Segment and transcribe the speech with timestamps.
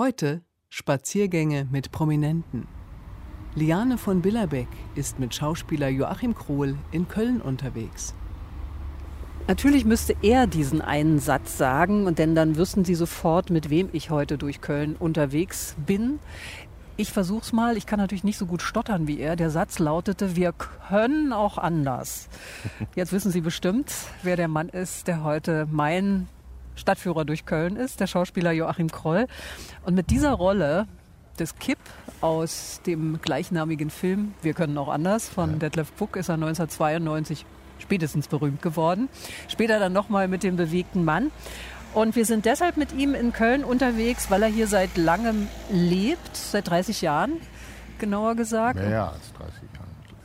[0.00, 0.40] Heute
[0.70, 2.66] Spaziergänge mit Prominenten.
[3.54, 8.14] Liane von Billerbeck ist mit Schauspieler Joachim Krohl in Köln unterwegs.
[9.46, 13.90] Natürlich müsste er diesen einen Satz sagen, und denn dann wüssten Sie sofort, mit wem
[13.92, 16.18] ich heute durch Köln unterwegs bin.
[16.96, 17.76] Ich versuch's mal.
[17.76, 19.36] Ich kann natürlich nicht so gut stottern wie er.
[19.36, 22.30] Der Satz lautete: Wir können auch anders.
[22.94, 23.92] Jetzt wissen Sie bestimmt,
[24.22, 26.26] wer der Mann ist, der heute mein
[26.76, 29.26] Stadtführer durch Köln ist, der Schauspieler Joachim Kroll.
[29.84, 30.86] Und mit dieser Rolle
[31.38, 31.78] des Kipp
[32.20, 37.46] aus dem gleichnamigen Film Wir können auch anders von Detlef Buck ist er 1992
[37.78, 39.08] spätestens berühmt geworden.
[39.48, 41.30] Später dann nochmal mit dem bewegten Mann.
[41.94, 46.36] Und wir sind deshalb mit ihm in Köln unterwegs, weil er hier seit langem lebt,
[46.36, 47.32] seit 30 Jahren,
[47.98, 48.78] genauer gesagt.
[48.78, 49.69] Mehr als 30 Jahre.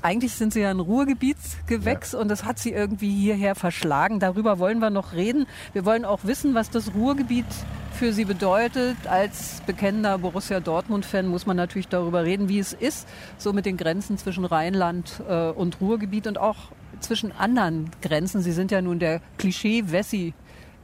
[0.05, 2.19] Eigentlich sind sie ja ein Ruhrgebietsgewächs ja.
[2.19, 4.19] und das hat sie irgendwie hierher verschlagen.
[4.19, 5.47] Darüber wollen wir noch reden.
[5.73, 7.47] Wir wollen auch wissen, was das Ruhrgebiet
[7.91, 8.97] für sie bedeutet.
[9.09, 13.07] Als bekennender Borussia Dortmund-Fan muss man natürlich darüber reden, wie es ist,
[13.39, 16.57] so mit den Grenzen zwischen Rheinland äh, und Ruhrgebiet und auch
[16.99, 18.41] zwischen anderen Grenzen.
[18.43, 20.35] Sie sind ja nun der Klischee-Wessi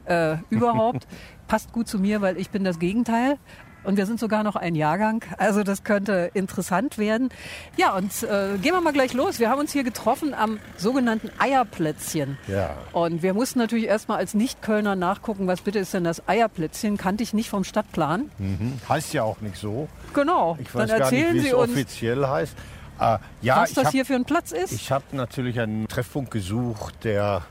[0.06, 1.06] äh, überhaupt.
[1.46, 3.38] Passt gut zu mir, weil ich bin das Gegenteil.
[3.84, 7.30] Und wir sind sogar noch ein Jahrgang, also das könnte interessant werden.
[7.76, 9.38] Ja, und äh, gehen wir mal gleich los.
[9.38, 12.38] Wir haben uns hier getroffen am sogenannten Eierplätzchen.
[12.46, 12.76] Ja.
[12.92, 16.96] Und wir mussten natürlich erstmal als Nicht-Kölner nachgucken, was bitte ist denn das Eierplätzchen?
[16.96, 18.30] Kannte ich nicht vom Stadtplan.
[18.38, 18.74] Mhm.
[18.88, 19.88] Heißt ja auch nicht so.
[20.14, 20.56] Genau.
[20.60, 22.56] Ich weiß Dann erzählen gar nicht, wie es offiziell heißt.
[23.00, 24.72] Äh, ja, was das hab, hier für ein Platz ist.
[24.72, 27.42] Ich habe natürlich einen Treffpunkt gesucht, der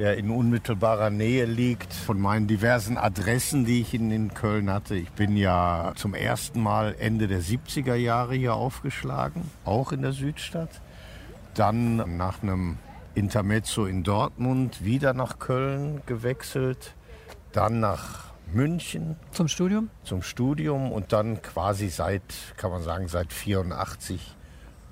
[0.00, 4.94] der in unmittelbarer Nähe liegt von meinen diversen Adressen, die ich in, in Köln hatte.
[4.94, 10.12] Ich bin ja zum ersten Mal Ende der 70er Jahre hier aufgeschlagen, auch in der
[10.12, 10.70] Südstadt.
[11.52, 12.78] Dann nach einem
[13.14, 16.94] Intermezzo in Dortmund wieder nach Köln gewechselt,
[17.52, 19.16] dann nach München.
[19.32, 19.90] Zum Studium?
[20.04, 22.22] Zum Studium und dann quasi seit,
[22.56, 24.34] kann man sagen, seit 84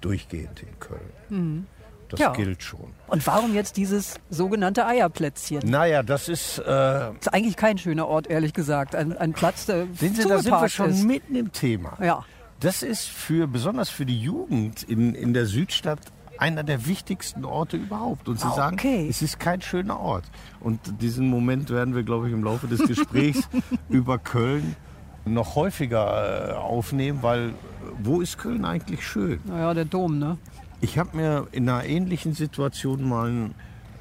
[0.03, 1.11] durchgehend in Köln.
[1.31, 1.67] Mhm.
[2.09, 2.33] Das ja.
[2.33, 2.95] gilt schon.
[3.07, 5.61] Und warum jetzt dieses sogenannte Eierplätzchen?
[5.69, 6.59] Naja, das ist.
[6.59, 8.95] Äh, das ist eigentlich kein schöner Ort, ehrlich gesagt.
[8.95, 9.87] Ein, ein Platz, der.
[9.95, 11.05] Sehen Sie, da sind wir schon ist.
[11.05, 11.99] mitten im Thema.
[12.03, 12.25] Ja.
[12.61, 16.01] Das ist für, besonders für die Jugend in, in der Südstadt
[16.39, 18.29] einer der wichtigsten Orte überhaupt.
[18.29, 19.07] Und Sie sagen, okay.
[19.09, 20.25] es ist kein schöner Ort.
[20.61, 23.49] Und diesen Moment werden wir, glaube ich, im Laufe des Gesprächs
[23.89, 24.77] über Köln
[25.25, 27.55] noch häufiger äh, aufnehmen, weil
[28.03, 29.41] wo ist Köln eigentlich schön?
[29.45, 30.39] Naja, der Dom, ne?
[30.81, 33.55] Ich habe mir in einer ähnlichen Situation mal, einen,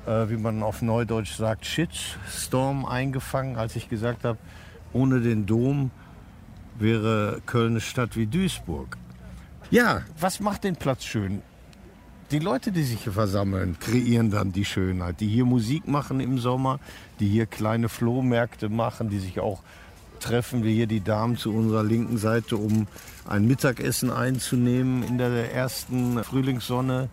[0.05, 4.37] äh, wie man auf Neudeutsch sagt, Shitstorm eingefangen, als ich gesagt habe,
[4.93, 5.89] ohne den Dom
[6.77, 8.95] wäre Köln eine Stadt wie Duisburg.
[9.71, 11.41] Ja, was macht den Platz schön?
[12.29, 15.19] Die Leute, die sich hier versammeln, kreieren dann die Schönheit.
[15.19, 16.79] Die hier Musik machen im Sommer,
[17.19, 19.63] die hier kleine Flohmärkte machen, die sich auch
[20.19, 22.87] treffen wir hier die Damen zu unserer linken Seite, um
[23.27, 27.09] ein Mittagessen einzunehmen in der ersten Frühlingssonne.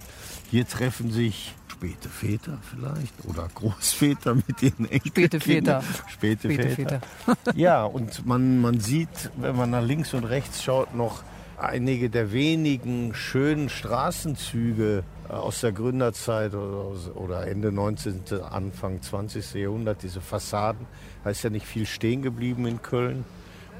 [0.50, 5.31] Hier treffen sich späte Väter vielleicht oder Großväter mit ihren Enkelkindern.
[5.31, 5.82] Späte Väter.
[6.09, 7.00] Späte, späte Väter.
[7.25, 7.54] Väter.
[7.56, 11.22] ja, und man, man sieht, wenn man nach links und rechts schaut, noch
[11.59, 19.54] einige der wenigen schönen Straßenzüge äh, aus der Gründerzeit oder Ende 19., Anfang 20.
[19.54, 20.86] Jahrhundert, diese Fassaden,
[21.25, 23.25] da ist ja nicht viel stehen geblieben in Köln.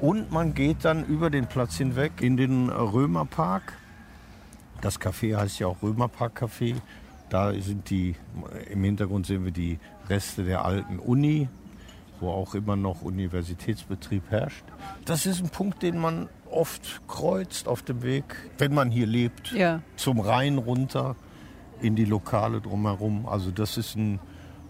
[0.01, 3.75] Und man geht dann über den Platz hinweg in den Römerpark.
[4.81, 6.75] Das Café heißt ja auch Römerpark Café.
[7.29, 8.17] Da sind die,
[8.71, 9.79] im Hintergrund sehen wir die
[10.09, 11.49] Reste der alten Uni,
[12.21, 14.65] wo auch immer noch Universitätsbetrieb herrscht.
[15.05, 18.25] Das ist ein Punkt, den man oft kreuzt auf dem Weg,
[18.59, 19.81] wenn man hier lebt, ja.
[19.97, 21.17] zum Rhein runter
[21.81, 23.27] in die Lokale drumherum.
[23.27, 24.19] Also das ist ein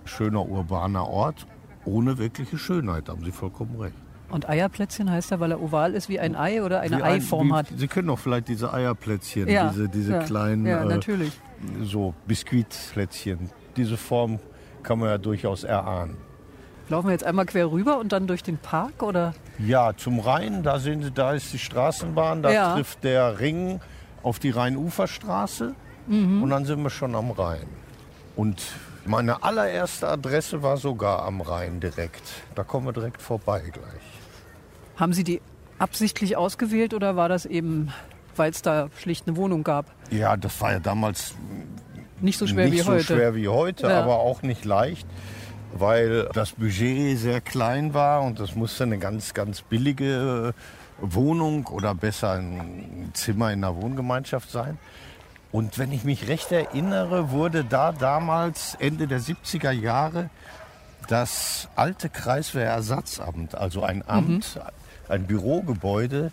[0.05, 1.47] schöner urbaner Ort
[1.84, 3.95] ohne wirkliche Schönheit, haben Sie vollkommen recht.
[4.31, 7.50] Und Eierplätzchen heißt er, weil er oval ist wie ein Ei oder eine wie Eiform
[7.50, 7.67] wie, hat?
[7.77, 11.28] Sie können doch vielleicht diese Eierplätzchen, ja, diese, diese ja, kleinen ja, natürlich.
[11.28, 13.50] Äh, so Biskuitplätzchen.
[13.77, 14.39] Diese Form
[14.83, 16.17] kann man ja durchaus erahnen.
[16.89, 19.34] Laufen wir jetzt einmal quer rüber und dann durch den Park oder?
[19.59, 22.75] Ja, zum Rhein, da, sind, da ist die Straßenbahn, da Ja.
[22.75, 23.81] trifft der Ring
[24.22, 25.75] auf die Rheinuferstraße
[26.09, 27.66] und dann sind wir schon am Rhein.
[28.36, 28.63] Und
[29.06, 32.22] meine allererste Adresse war sogar am Rhein direkt.
[32.54, 34.03] Da kommen wir direkt vorbei gleich.
[34.97, 35.41] Haben Sie die
[35.78, 37.92] absichtlich ausgewählt oder war das eben,
[38.36, 39.86] weil es da schlicht eine Wohnung gab?
[40.10, 41.34] Ja, das war ja damals
[42.21, 43.04] Nicht so schwer nicht wie so heute.
[43.04, 44.01] schwer wie heute, Ja.
[44.03, 45.07] aber auch nicht leicht,
[45.77, 50.54] weil das Budget sehr klein war und das musste eine ganz, ganz billige
[51.00, 54.78] Wohnung oder besser ein Zimmer in einer Wohngemeinschaft sein.
[55.54, 60.28] Und wenn ich mich recht erinnere, wurde da damals Ende der 70er Jahre
[61.06, 64.59] das alte Kreiswehrersatzamt, also ein Amt
[65.09, 66.33] ein Bürogebäude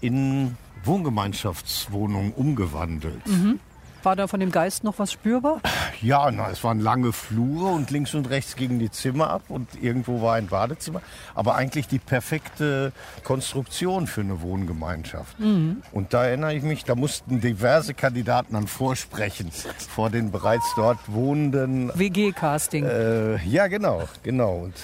[0.00, 3.26] in Wohngemeinschaftswohnungen umgewandelt.
[3.26, 3.60] Mhm.
[4.02, 5.60] War da von dem Geist noch was spürbar?
[6.00, 9.82] Ja, na, es waren lange Flure und links und rechts gingen die Zimmer ab und
[9.82, 11.02] irgendwo war ein Badezimmer.
[11.34, 12.92] Aber eigentlich die perfekte
[13.24, 15.38] Konstruktion für eine Wohngemeinschaft.
[15.40, 15.82] Mhm.
[15.92, 20.98] Und da erinnere ich mich, da mussten diverse Kandidaten dann vorsprechen vor den bereits dort
[21.06, 21.90] wohnenden.
[21.94, 22.84] WG-Casting.
[22.84, 24.58] Äh, ja, genau, genau.
[24.58, 24.74] Und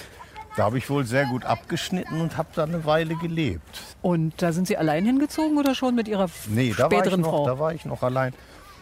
[0.55, 3.81] da habe ich wohl sehr gut abgeschnitten und habe da eine Weile gelebt.
[4.01, 7.45] Und da sind Sie allein hingezogen oder schon mit Ihrer nee, späteren noch, Frau?
[7.45, 8.33] da war ich noch allein.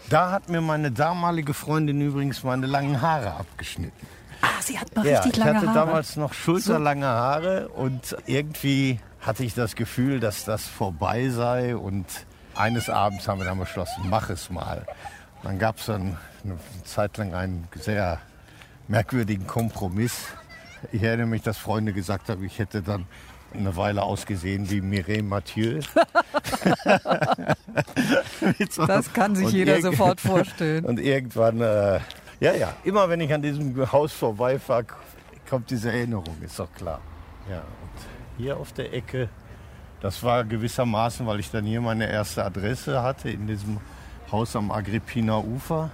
[0.09, 4.07] Da hat mir meine damalige Freundin übrigens meine langen Haare abgeschnitten.
[4.41, 5.65] Ah, sie hat noch ja, richtig lange Haare.
[5.65, 11.29] Ich hatte damals noch schulterlange Haare und irgendwie hatte ich das Gefühl, dass das vorbei
[11.29, 11.75] sei.
[11.75, 12.05] Und
[12.55, 14.85] eines Abends haben wir dann beschlossen, mach es mal.
[15.43, 18.19] Dann gab es dann eine Zeit lang einen sehr
[18.87, 20.27] merkwürdigen Kompromiss.
[20.91, 23.05] Ich erinnere mich, dass Freunde gesagt haben, ich hätte dann
[23.53, 25.81] eine Weile ausgesehen wie Mireille Mathieu.
[28.69, 30.85] so das kann sich jeder sofort vorstellen.
[30.89, 31.99] Und irgendwann, äh,
[32.39, 34.85] ja, ja, immer wenn ich an diesem Haus vorbeifahre,
[35.49, 36.99] kommt diese Erinnerung, ist doch klar.
[37.49, 39.29] Ja, und hier auf der Ecke,
[40.01, 43.79] das war gewissermaßen, weil ich dann hier meine erste Adresse hatte, in diesem
[44.31, 45.91] Haus am Agrippiner Ufer,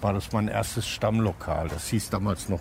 [0.00, 1.68] war das mein erstes Stammlokal.
[1.68, 2.60] Das hieß damals noch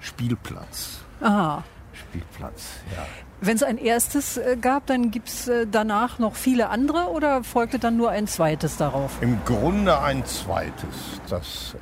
[0.00, 1.00] Spielplatz.
[1.20, 1.64] Aha.
[1.92, 3.06] Spielplatz, ja.
[3.40, 7.44] Wenn es ein erstes äh, gab, dann gibt es äh, danach noch viele andere oder
[7.44, 9.20] folgte dann nur ein zweites darauf?
[9.20, 11.76] Im Grunde ein zweites, das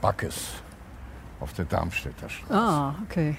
[0.00, 0.50] Backes
[1.40, 2.52] auf der Darmstädter Straße.
[2.54, 3.36] Ah, okay.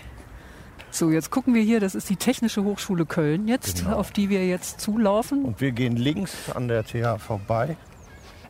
[0.91, 3.97] So, jetzt gucken wir hier, das ist die Technische Hochschule Köln jetzt, genau.
[3.97, 5.45] auf die wir jetzt zulaufen.
[5.45, 7.77] Und wir gehen links an der TH vorbei.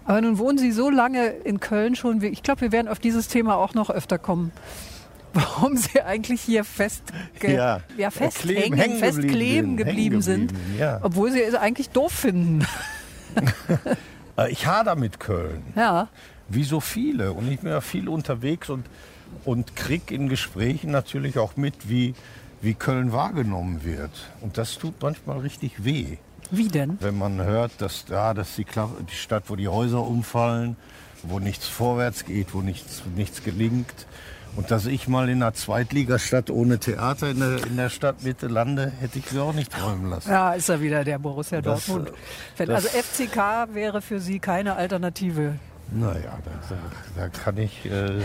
[0.05, 2.23] Aber nun wohnen Sie so lange in Köln schon.
[2.23, 4.53] Ich glaube, wir werden auf dieses Thema auch noch öfter kommen
[5.33, 7.03] warum sie eigentlich hier fest,
[7.41, 10.99] ja, ja, festhängen, kleben, festkleben geblieben, sind, ja.
[11.01, 12.65] obwohl sie es eigentlich doof finden.
[14.37, 15.61] Äh, ich hader mit Köln.
[15.75, 16.07] Ja.
[16.47, 17.33] Wie so viele.
[17.33, 18.85] Und ich bin ja viel unterwegs und,
[19.43, 22.15] und krieg in Gesprächen natürlich auch mit, wie,
[22.61, 24.11] wie Köln wahrgenommen wird.
[24.39, 26.17] Und das tut manchmal richtig weh.
[26.51, 26.97] Wie denn?
[27.01, 30.77] Wenn man hört, dass ja, das die, die Stadt, wo die Häuser umfallen,
[31.23, 34.07] wo nichts vorwärts geht, wo nichts, nichts gelingt.
[34.55, 38.91] Und dass ich mal in einer Zweitligastadt ohne Theater in der, in der Stadtmitte lande,
[38.99, 40.29] hätte ich mir auch nicht träumen lassen.
[40.29, 42.11] Ja, ist er wieder der Borussia das, Dortmund.
[42.57, 45.55] Das, also FCK wäre für Sie keine Alternative.
[45.91, 48.19] Naja, da, da, da kann ich äh,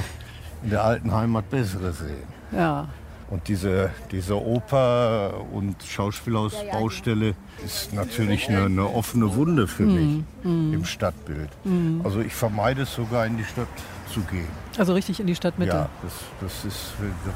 [0.62, 2.26] in der alten Heimat bessere sehen.
[2.52, 2.88] Ja.
[3.30, 7.34] Und diese, diese Oper- und Schauspielhausbaustelle
[7.64, 11.48] ist natürlich eine, eine offene Wunde für mich mm, im Stadtbild.
[11.64, 12.00] Mm.
[12.04, 13.66] Also ich vermeide es sogar in die Stadt
[14.12, 14.48] zu gehen.
[14.76, 15.72] Also richtig in die Stadtmitte?
[15.72, 16.92] Ja, das, das ist,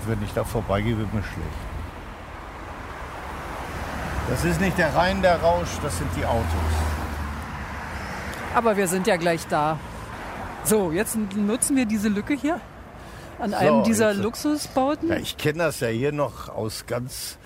[0.06, 1.48] wenn ich da vorbeigehe, wird mir schlecht.
[4.28, 6.44] Das ist nicht der Rhein, der rauscht, das sind die Autos.
[8.54, 9.78] Aber wir sind ja gleich da.
[10.64, 12.60] So, jetzt nutzen wir diese Lücke hier
[13.38, 15.08] an einem dieser jetzt, Luxusbauten.
[15.08, 17.38] Ja, ich kenne das ja hier noch aus ganz,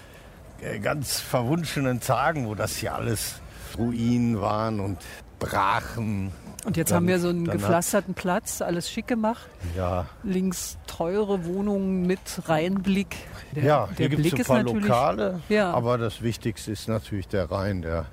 [0.60, 3.40] äh, ganz verwunschenen Tagen, wo das hier alles
[3.78, 4.98] Ruinen waren und
[5.38, 6.32] brachen.
[6.64, 9.48] Und jetzt dann, haben wir so einen gepflasterten Platz, alles schick gemacht.
[9.76, 10.06] Ja.
[10.22, 13.16] Links teure Wohnungen mit Rheinblick.
[13.56, 15.72] Der, ja, hier gibt es ein paar Lokale, ja.
[15.72, 17.82] aber das Wichtigste ist natürlich der Rhein.
[17.82, 18.06] Der,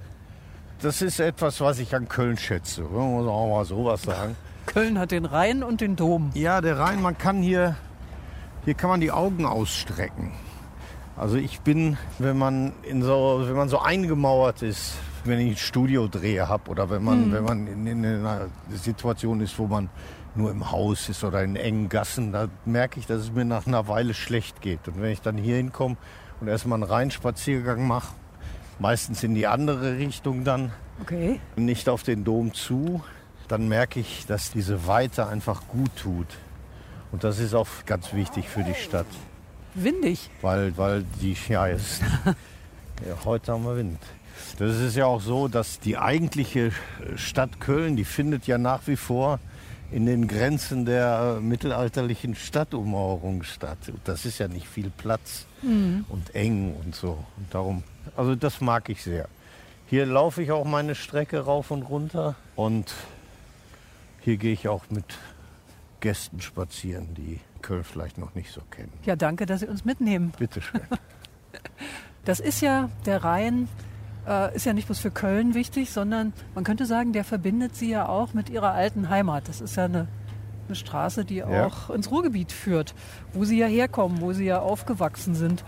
[0.82, 2.82] das ist etwas, was ich an Köln schätze.
[2.82, 4.36] Man muss auch mal sowas sagen.
[4.70, 6.30] Köln hat den Rhein und den Dom.
[6.36, 7.76] Ja, der Rhein, man kann hier,
[8.66, 10.32] hier kann man die Augen ausstrecken.
[11.18, 15.58] Also ich bin, wenn man, in so, wenn man so eingemauert ist, wenn ich ein
[15.58, 17.34] Studiodreh habe oder wenn man, mhm.
[17.34, 19.90] wenn man in, in, einer Situation ist, wo man
[20.36, 23.66] nur im Haus ist oder in engen Gassen, da merke ich, dass es mir nach
[23.66, 24.88] einer Weile schlecht geht.
[24.88, 25.98] Und wenn ich dann hier hinkomme
[26.42, 28.14] und erstmal einen Rheinspaziergang mache,
[28.78, 30.72] meistens in die andere Richtung dann,
[31.02, 31.40] okay.
[31.56, 33.02] nicht auf den Dom zu,
[33.50, 36.28] dann merke ich, dass diese Weite einfach gut tut.
[37.12, 39.08] Und das ist auch ganz wichtig für die Stadt.
[39.74, 40.30] Windig.
[40.42, 44.00] Weil, weil die, ja, ist, ja, heute haben wir Wind.
[44.58, 46.72] Das ist ja auch so, dass die eigentliche
[47.16, 49.40] Stadt Köln, die findet ja nach wie vor
[49.92, 53.80] in den Grenzen der mittelalterlichen Stadtummauerung statt.
[54.04, 56.06] Das ist ja nicht viel Platz mhm.
[56.10, 57.24] und eng und so.
[57.38, 57.84] Und darum,
[58.16, 59.28] also das mag ich sehr.
[59.88, 62.94] Hier laufe ich auch meine Strecke rauf und runter und
[64.22, 65.18] hier gehe ich auch mit
[66.00, 68.94] Gästen spazieren, die Köln vielleicht noch nicht so kennen.
[69.06, 70.34] Ja, danke, dass Sie uns mitnehmen.
[70.38, 70.82] Bitte schön.
[72.26, 73.68] Das ist ja der Rhein,
[74.28, 77.90] äh, ist ja nicht bloß für Köln wichtig, sondern man könnte sagen, der verbindet Sie
[77.90, 79.48] ja auch mit Ihrer alten Heimat.
[79.48, 80.08] Das ist ja eine,
[80.68, 81.96] eine Straße, die auch ja.
[81.96, 82.94] ins Ruhrgebiet führt,
[83.34, 85.64] wo Sie ja herkommen, wo Sie ja aufgewachsen sind.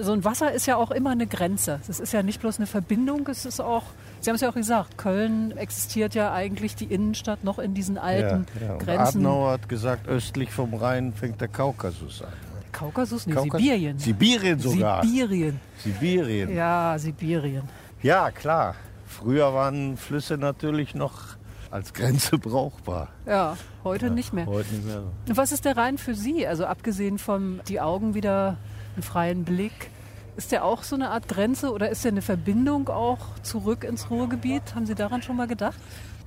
[0.00, 1.80] So ein Wasser ist ja auch immer eine Grenze.
[1.88, 3.84] Es ist ja nicht bloß eine Verbindung, es ist auch,
[4.20, 7.96] Sie haben es ja auch gesagt, Köln existiert ja eigentlich die Innenstadt noch in diesen
[7.96, 8.76] alten ja, ja.
[8.76, 9.24] Grenzen.
[9.24, 12.32] Adenauer hat gesagt, östlich vom Rhein fängt der Kaukasus an.
[12.72, 13.26] Kaukasus?
[13.26, 13.98] Nee, Kaukas Sibirien.
[13.98, 15.04] Sibirien sogar.
[15.04, 15.60] Sibirien.
[15.78, 16.54] Sibirien.
[16.54, 17.62] Ja, Sibirien.
[18.02, 18.74] Ja, klar.
[19.06, 21.36] Früher waren Flüsse natürlich noch
[21.70, 23.08] als Grenze brauchbar.
[23.26, 24.46] Ja, heute ja, nicht mehr.
[24.46, 25.02] Heute nicht mehr.
[25.28, 26.46] Was ist der Rhein für Sie?
[26.46, 28.56] Also abgesehen von die Augen wieder
[28.94, 29.90] einen freien Blick.
[30.40, 34.08] Ist der auch so eine Art Grenze oder ist der eine Verbindung auch zurück ins
[34.08, 34.74] Ruhrgebiet?
[34.74, 35.76] Haben Sie daran schon mal gedacht?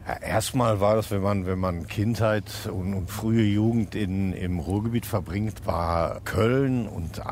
[0.08, 4.60] Ja, erstmal war das, wenn man, wenn man Kindheit und, und frühe Jugend in, im
[4.60, 7.24] Ruhrgebiet verbringt, war Köln und äh,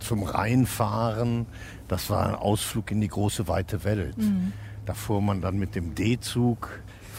[0.00, 1.46] zum Rheinfahren,
[1.86, 4.18] das war ein Ausflug in die große weite Welt.
[4.18, 4.52] Mhm.
[4.86, 6.70] Da fuhr man dann mit dem D-Zug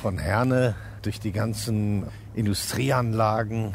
[0.01, 3.73] von Herne durch die ganzen Industrieanlagen,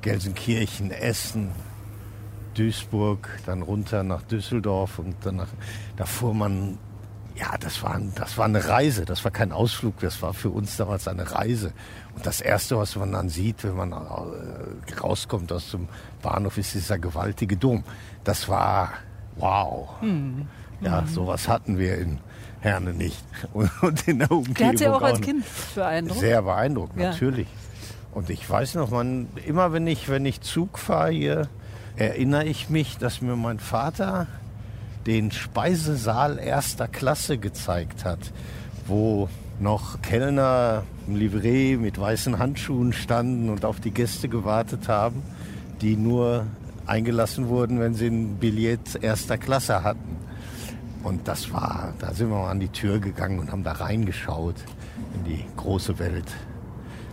[0.00, 1.50] Gelsenkirchen, Essen,
[2.58, 5.48] Duisburg, dann runter nach Düsseldorf und danach,
[5.96, 6.78] da fuhr man,
[7.36, 10.76] ja, das war, das war eine Reise, das war kein Ausflug, das war für uns
[10.76, 11.72] damals eine Reise.
[12.16, 15.88] Und das Erste, was man dann sieht, wenn man äh, rauskommt aus dem
[16.20, 17.84] Bahnhof, ist dieser gewaltige Dom.
[18.24, 18.92] Das war
[19.36, 19.88] wow.
[20.02, 20.48] Mhm.
[20.80, 22.18] Ja, sowas hatten wir in
[22.60, 23.22] Herne nicht.
[23.52, 26.20] Und in der Umgebung Der hat Sie auch als Kind beeindruckt?
[26.20, 27.10] Sehr beeindruckt, ja.
[27.10, 27.46] natürlich.
[28.12, 31.48] Und ich weiß noch, man, immer wenn ich, wenn ich Zug fahre hier,
[31.98, 34.28] erinnere ich mich, dass mir mein Vater
[35.06, 38.20] den Speisesaal erster Klasse gezeigt hat,
[38.86, 39.28] wo
[39.58, 45.22] noch Kellner im Livret mit weißen Handschuhen standen und auf die Gäste gewartet haben,
[45.80, 46.46] die nur
[46.86, 50.16] eingelassen wurden, wenn sie ein Billett erster Klasse hatten.
[51.02, 54.56] Und das war, da sind wir mal an die Tür gegangen und haben da reingeschaut
[55.14, 56.26] in die große Welt.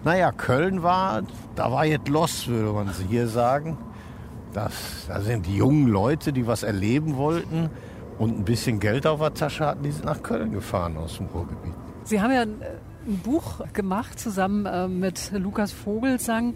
[0.03, 1.23] Naja, Köln war,
[1.55, 3.77] da war jetzt los, würde man hier sagen.
[4.55, 4.71] Das,
[5.09, 7.69] da sind die jungen Leute, die was erleben wollten
[8.17, 11.25] und ein bisschen Geld auf der Tasche hatten, die sind nach Köln gefahren aus dem
[11.25, 11.73] Ruhrgebiet.
[12.05, 12.61] Sie haben ja ein,
[13.05, 16.55] ein Buch gemacht zusammen äh, mit Lukas Vogelsang.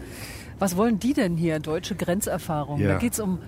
[0.58, 2.80] Was wollen die denn hier, deutsche Grenzerfahrung?
[2.80, 2.92] Ja.
[2.92, 3.38] Da geht es um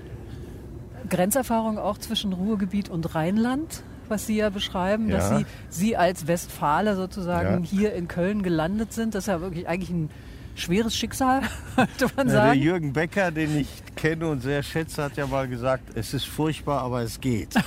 [1.09, 5.17] Grenzerfahrung auch zwischen Ruhrgebiet und Rheinland, was Sie ja beschreiben, ja.
[5.17, 7.71] dass Sie, Sie als Westfale sozusagen ja.
[7.71, 9.15] hier in Köln gelandet sind.
[9.15, 10.11] Das ist ja wirklich eigentlich ein
[10.55, 11.43] schweres Schicksal,
[11.77, 12.53] könnte man sagen.
[12.53, 13.69] der Jürgen Becker, den ich
[14.03, 17.55] kenne und sehr schätze, hat ja mal gesagt, es ist furchtbar, aber es geht.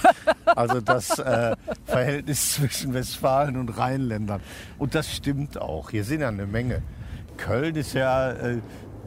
[0.56, 4.39] Also das äh, Verhältnis zwischen Westfalen und Rheinländern.
[4.77, 5.89] Und das stimmt auch.
[5.89, 6.82] Hier sind ja eine Menge.
[7.36, 8.60] Köln ist ja äh,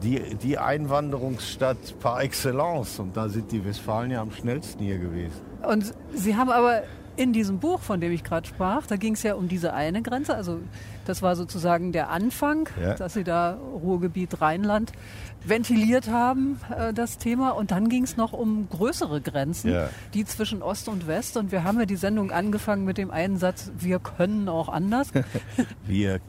[0.03, 2.99] die, die Einwanderungsstadt par excellence.
[2.99, 5.41] Und da sind die Westfalen ja am schnellsten hier gewesen.
[5.63, 6.83] Und Sie haben aber
[7.19, 10.01] in diesem Buch, von dem ich gerade sprach, da ging es ja um diese eine
[10.01, 10.35] Grenze.
[10.35, 10.59] Also
[11.05, 12.93] das war sozusagen der Anfang, ja.
[12.93, 14.93] dass Sie da Ruhrgebiet Rheinland
[15.43, 17.51] ventiliert haben, äh, das Thema.
[17.51, 19.89] Und dann ging es noch um größere Grenzen, ja.
[20.13, 21.37] die zwischen Ost und West.
[21.37, 25.09] Und wir haben ja die Sendung angefangen mit dem einen Satz, wir können auch anders.
[25.85, 26.19] wir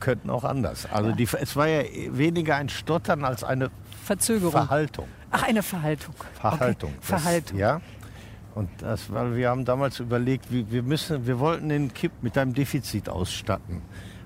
[0.00, 0.86] könnten auch anders.
[0.90, 1.16] Also ja.
[1.16, 3.70] die, es war ja weniger ein Stottern als eine
[4.04, 4.52] Verzögerung.
[4.52, 5.08] Verhaltung.
[5.30, 6.14] Ach, eine Verhaltung.
[6.34, 6.90] Verhaltung.
[6.90, 6.98] Okay.
[7.00, 7.58] Das, Verhaltung.
[7.58, 7.80] Ja.
[8.54, 12.38] Und das, weil wir haben damals überlegt, wir, wir, müssen, wir wollten den Kipp mit
[12.38, 13.82] einem Defizit ausstatten.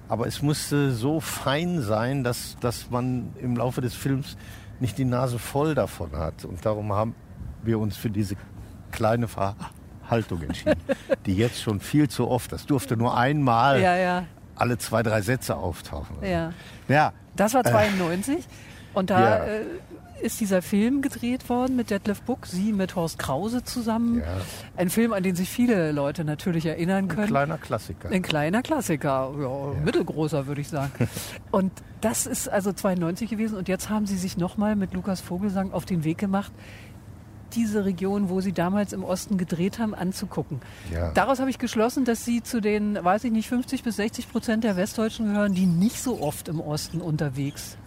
[0.09, 4.37] Aber es musste so fein sein, dass, dass man im Laufe des Films
[4.81, 6.45] nicht die Nase voll davon hat.
[6.45, 7.15] Und darum haben
[7.63, 8.37] wir uns für diese
[8.91, 10.81] kleine Verhaltung entschieden,
[11.27, 14.25] die jetzt schon viel zu oft, das durfte nur einmal ja, ja
[14.59, 16.17] alle zwei, drei Sätze auftauchen.
[16.23, 16.53] Ja.
[16.89, 17.13] ja.
[17.37, 18.37] Das war 92.
[18.37, 18.41] Äh,
[18.95, 19.61] und da äh,
[20.21, 24.19] ist dieser Film gedreht worden mit Detlef Buck, Sie mit Horst Krause zusammen.
[24.19, 24.25] Ja.
[24.77, 27.23] Ein Film, an den sich viele Leute natürlich erinnern können.
[27.23, 28.11] Ein kleiner Klassiker.
[28.11, 29.81] Ein kleiner Klassiker, ja, ja.
[29.85, 31.09] mittelgroßer würde ich sagen.
[31.51, 35.73] und das ist also 92 gewesen und jetzt haben Sie sich nochmal mit Lukas Vogelsang
[35.73, 36.53] auf den Weg gemacht,
[37.55, 40.61] diese Region, wo Sie damals im Osten gedreht haben, anzugucken.
[40.93, 41.13] Ja.
[41.13, 44.65] Daraus habe ich geschlossen, dass Sie zu den, weiß ich nicht, 50 bis 60 Prozent
[44.65, 47.79] der Westdeutschen gehören, die nicht so oft im Osten unterwegs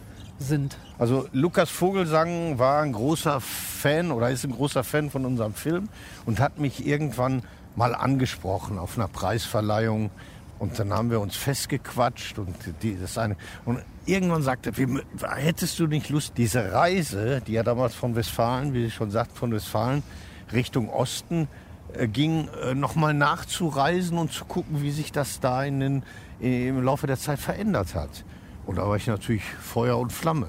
[0.41, 0.77] sind.
[0.98, 5.89] Also Lukas Vogelsang war ein großer Fan oder ist ein großer Fan von unserem Film
[6.25, 7.43] und hat mich irgendwann
[7.75, 10.12] mal angesprochen auf einer Preisverleihung
[10.60, 15.01] und dann haben wir uns festgequatscht und die, das eine und irgendwann sagte, wie,
[15.36, 19.36] hättest du nicht Lust, diese Reise, die ja damals von Westfalen, wie ich schon sagte,
[19.36, 20.03] von Westfalen
[20.51, 21.48] Richtung Osten
[21.93, 26.03] äh, ging, äh, nochmal nachzureisen und zu gucken, wie sich das da in den,
[26.39, 28.24] im Laufe der Zeit verändert hat.
[28.65, 30.48] Und da war ich natürlich Feuer und Flamme.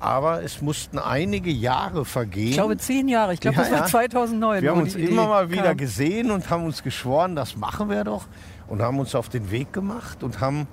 [0.00, 2.48] Aber es mussten einige Jahre vergehen.
[2.48, 3.34] Ich glaube zehn Jahre.
[3.34, 3.86] Ich glaube, ja, das war ja.
[3.86, 4.62] 2009.
[4.62, 5.76] Wir haben uns immer mal wieder kam.
[5.76, 8.26] gesehen und haben uns geschworen, das machen wir doch.
[8.66, 10.66] Und haben uns auf den Weg gemacht und haben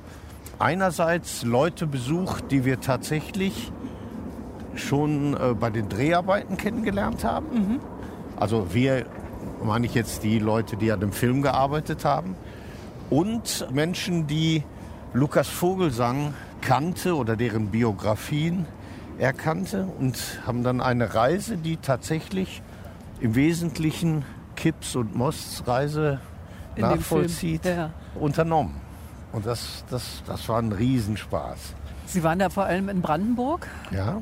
[0.57, 3.71] einerseits Leute besucht, die wir tatsächlich
[4.75, 7.48] schon äh, bei den Dreharbeiten kennengelernt haben.
[7.53, 7.79] Mhm.
[8.36, 9.05] Also wir,
[9.63, 12.36] meine ich jetzt die Leute, die an dem Film gearbeitet haben
[13.09, 14.63] und Menschen, die
[15.13, 18.65] Lukas Vogelsang kannte oder deren Biografien
[19.17, 22.61] er kannte und haben dann eine Reise, die tatsächlich
[23.19, 24.23] im Wesentlichen
[24.55, 26.19] Kipps und Mosts Reise
[26.75, 27.91] In nachvollzieht, ja.
[28.15, 28.75] unternommen.
[29.31, 31.75] Und das, das, das war ein Riesenspaß.
[32.05, 33.67] Sie waren da vor allem in Brandenburg?
[33.91, 34.21] Ja.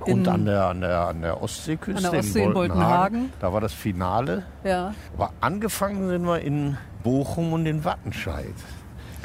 [0.00, 3.32] Und an der, an, der, an der Ostseeküste an der Ostsee in Boltenhagen.
[3.40, 4.44] Da war das Finale.
[4.64, 4.94] Ja.
[5.14, 8.54] Aber angefangen sind wir in Bochum und in Wattenscheid.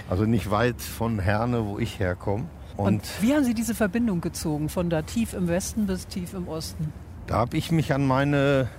[0.10, 2.46] Also nicht weit von Herne, wo ich herkomme.
[2.78, 6.34] Und, und wie haben Sie diese Verbindung gezogen, von da tief im Westen bis tief
[6.34, 6.94] im Osten?
[7.26, 8.70] Da habe ich mich an meine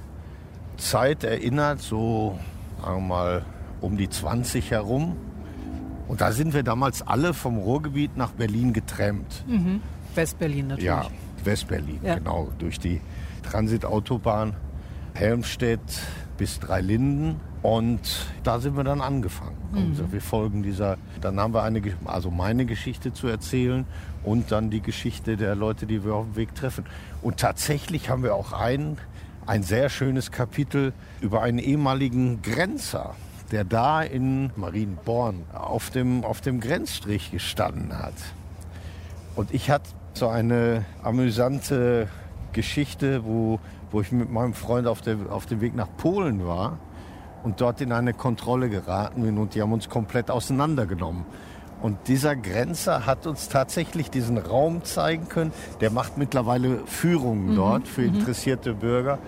[0.77, 2.39] Zeit erinnert, so
[2.81, 3.45] sagen wir mal
[3.81, 5.17] um die 20 herum.
[6.07, 9.45] Und da sind wir damals alle vom Ruhrgebiet nach Berlin getrennt.
[9.47, 9.83] Mhm.
[10.15, 10.87] Westberlin natürlich.
[10.87, 11.07] Ja,
[11.45, 12.15] Westberlin, ja.
[12.15, 12.49] genau.
[12.59, 13.01] Durch die
[13.43, 14.55] Transitautobahn
[15.15, 15.81] Helmstedt
[16.39, 17.37] bis Dreilinden.
[17.63, 19.57] Und da sind wir dann angefangen.
[19.73, 19.91] Mhm.
[19.91, 23.87] Also wir folgen dieser, dann haben wir eine, also meine Geschichte zu erzählen
[24.25, 26.85] und dann die Geschichte der Leute, die wir auf dem Weg treffen.
[27.23, 28.99] Und tatsächlich haben wir auch ein,
[29.47, 33.15] ein sehr schönes Kapitel über einen ehemaligen Grenzer,
[33.51, 38.15] der da in Marienborn auf dem, auf dem Grenzstrich gestanden hat.
[39.35, 42.09] Und ich hatte so eine amüsante
[42.53, 43.61] Geschichte, wo,
[43.91, 46.79] wo ich mit meinem Freund auf, der, auf dem Weg nach Polen war
[47.43, 51.25] und dort in eine Kontrolle geraten bin und die haben uns komplett auseinandergenommen.
[51.81, 55.53] Und dieser Grenzer hat uns tatsächlich diesen Raum zeigen können.
[55.81, 57.57] Der macht mittlerweile Führungen mhm.
[57.57, 58.19] dort für mhm.
[58.19, 58.75] interessierte.
[58.75, 59.19] Bürger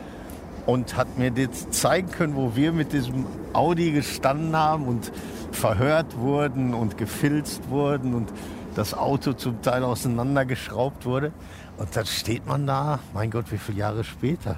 [0.66, 5.10] und hat mir das zeigen können, wo wir mit diesem Audi gestanden haben und
[5.52, 8.32] verhört wurden und gefilzt wurden und
[8.74, 11.32] das Auto zum Teil auseinandergeschraubt wurde.
[11.76, 14.56] Und dann steht man da, mein Gott, wie viele Jahre später?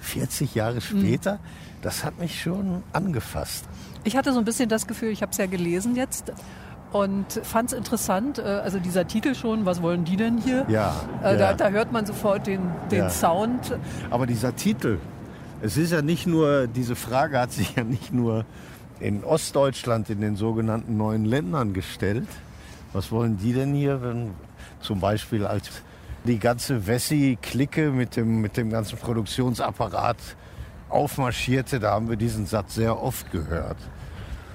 [0.00, 0.80] 40 Jahre mhm.
[0.80, 1.34] später?
[1.34, 1.38] Mhm.
[1.82, 3.64] Das hat mich schon angefasst.
[4.04, 6.32] Ich hatte so ein bisschen das Gefühl, ich habe es ja gelesen jetzt
[6.92, 8.38] und fand es interessant.
[8.38, 10.64] Äh, also dieser Titel schon, was wollen die denn hier?
[10.68, 10.94] Ja.
[11.22, 11.54] Äh, da, ja.
[11.54, 13.10] da, hört man sofort den, den ja.
[13.10, 13.76] Sound.
[14.10, 14.98] Aber dieser Titel,
[15.60, 18.44] es ist ja nicht nur, diese Frage hat sich ja nicht nur
[19.00, 22.28] in Ostdeutschland, in den sogenannten neuen Ländern gestellt.
[22.92, 24.30] Was wollen die denn hier, wenn
[24.80, 25.70] zum Beispiel als
[26.24, 30.18] die ganze Wessi-Clique mit dem, mit dem ganzen Produktionsapparat
[30.92, 33.78] aufmarschierte, da haben wir diesen Satz sehr oft gehört.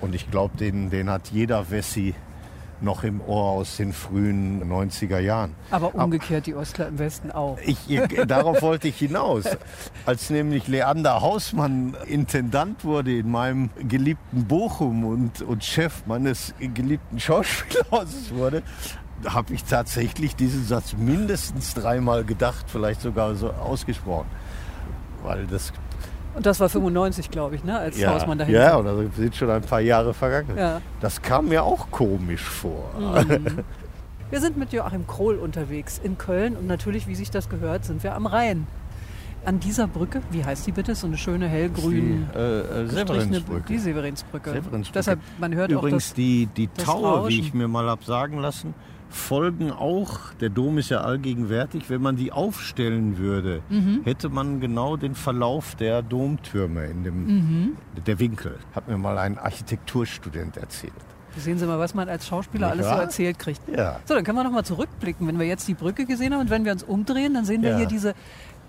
[0.02, 2.14] Und ich glaube, den, den hat jeder Wessi
[2.82, 5.56] noch im Ohr aus den frühen 90er Jahren.
[5.72, 7.58] Aber umgekehrt die Ostler im Westen auch.
[7.66, 7.80] Ich,
[8.28, 9.46] darauf wollte ich hinaus.
[10.06, 17.20] Als nämlich Leander Hausmann Intendant wurde in meinem geliebten Bochum und, und Chef meines geliebten
[17.20, 18.62] Schauspielhauses wurde,
[19.26, 24.28] habe ich tatsächlich diesen Satz mindestens dreimal gedacht, vielleicht sogar so ausgesprochen.
[25.24, 25.74] Weil das
[26.38, 29.36] und das war 95, glaube ich, ne, als ja, Hausmann dahin Ja, und da sind
[29.36, 30.56] schon ein paar Jahre vergangen.
[30.56, 30.82] Ja.
[31.02, 32.92] Das kam mir auch komisch vor.
[33.00, 33.64] Mhm.
[34.30, 38.04] Wir sind mit Joachim Krohl unterwegs in Köln und natürlich, wie sich das gehört, sind
[38.04, 38.68] wir am Rhein.
[39.46, 40.94] An dieser Brücke, wie heißt die bitte?
[40.94, 43.64] So eine schöne hellgrüne die, äh, äh Severinsbrücke.
[43.68, 44.50] Die Severinsbrücke.
[44.52, 44.94] Severinsbrücke.
[44.94, 48.38] Deshalb, man hört Übrigens auch das, die, die Taue, wie ich mir mal habe sagen
[48.38, 48.76] lassen,
[49.10, 54.02] folgen auch, der Dom ist ja allgegenwärtig, wenn man die aufstellen würde, mhm.
[54.04, 57.78] hätte man genau den Verlauf der Domtürme in dem, mhm.
[58.06, 60.94] der Winkel, hat mir mal ein Architekturstudent erzählt.
[61.38, 62.74] Sehen Sie mal, was man als Schauspieler ja.
[62.74, 63.62] alles so erzählt kriegt.
[63.70, 64.00] Ja.
[64.06, 65.28] So, dann können wir noch mal zurückblicken.
[65.28, 67.72] Wenn wir jetzt die Brücke gesehen haben und wenn wir uns umdrehen, dann sehen wir
[67.72, 67.78] ja.
[67.78, 68.16] hier diese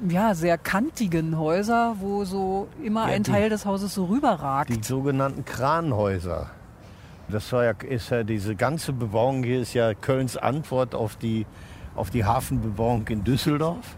[0.07, 4.71] ja, sehr kantigen Häuser, wo so immer ein die, Teil des Hauses so rüberragt.
[4.71, 6.51] Die sogenannten Kranhäuser.
[7.31, 11.47] Das war ja, ist ja diese ganze Bebauung hier ist ja Kölns Antwort auf die,
[11.95, 13.97] auf die Hafenbebauung in Düsseldorf.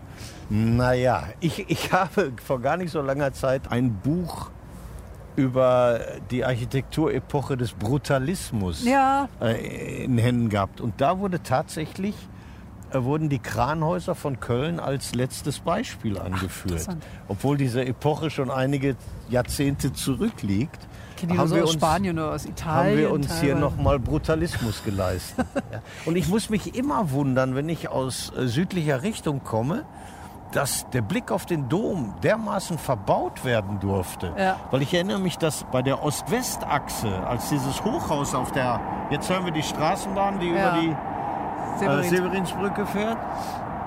[0.48, 4.50] Naja, ich, ich habe vor gar nicht so langer Zeit ein Buch
[5.36, 9.28] über die Architekturepoche des Brutalismus ja.
[9.40, 10.80] äh, in Händen gehabt.
[10.80, 12.14] Und da wurde tatsächlich
[12.92, 16.86] äh, wurden die Kranhäuser von Köln als letztes Beispiel angeführt.
[16.88, 16.96] Ach,
[17.28, 18.96] Obwohl diese Epoche schon einige
[19.28, 20.88] Jahrzehnte zurückliegt
[21.20, 22.90] kenne die haben nur so aus uns, Spanien oder aus Italien.
[22.90, 23.46] Haben wir uns teilweise.
[23.46, 25.46] hier nochmal Brutalismus geleistet.
[25.72, 25.80] ja.
[26.06, 29.85] Und ich muss mich immer wundern, wenn ich aus äh, südlicher Richtung komme,
[30.52, 34.33] dass der Blick auf den Dom dermaßen verbaut werden durfte.
[34.37, 34.56] Ja.
[34.70, 38.80] Weil ich erinnere mich, dass bei der Ost-West-Achse, als dieses Hochhaus auf der,
[39.11, 40.80] jetzt hören wir die Straßenbahn, die ja.
[40.80, 40.96] über
[41.78, 43.18] die äh, Severinsbrücke fährt,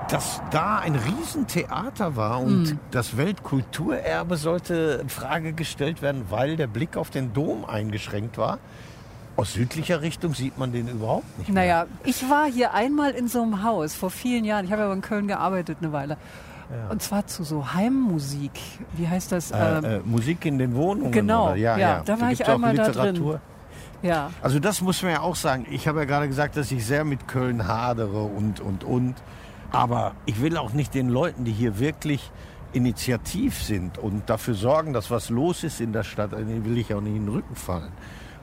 [0.08, 2.78] dass da ein Riesentheater war und mhm.
[2.90, 8.58] das Weltkulturerbe sollte in Frage gestellt werden, weil der Blick auf den Dom eingeschränkt war.
[9.36, 11.62] Aus südlicher Richtung sieht man den überhaupt nicht mehr.
[11.62, 14.64] Naja, ich war hier einmal in so einem Haus vor vielen Jahren.
[14.64, 16.16] Ich habe aber in Köln gearbeitet eine Weile.
[16.70, 16.90] Ja.
[16.90, 18.52] Und zwar zu so Heimmusik.
[18.92, 19.50] Wie heißt das?
[19.50, 21.12] Äh, ähm, äh, Musik in den Wohnungen.
[21.12, 21.56] Genau, oder?
[21.56, 23.38] Ja, ja, da war da ich einmal da drin.
[24.02, 24.30] Ja.
[24.42, 25.66] Also das muss man ja auch sagen.
[25.70, 29.14] Ich habe ja gerade gesagt, dass ich sehr mit Köln hadere und, und, und.
[29.74, 32.30] Aber ich will auch nicht den Leuten, die hier wirklich
[32.72, 36.94] initiativ sind und dafür sorgen, dass was los ist in der Stadt, denen will ich
[36.94, 37.90] auch nicht in den Rücken fallen.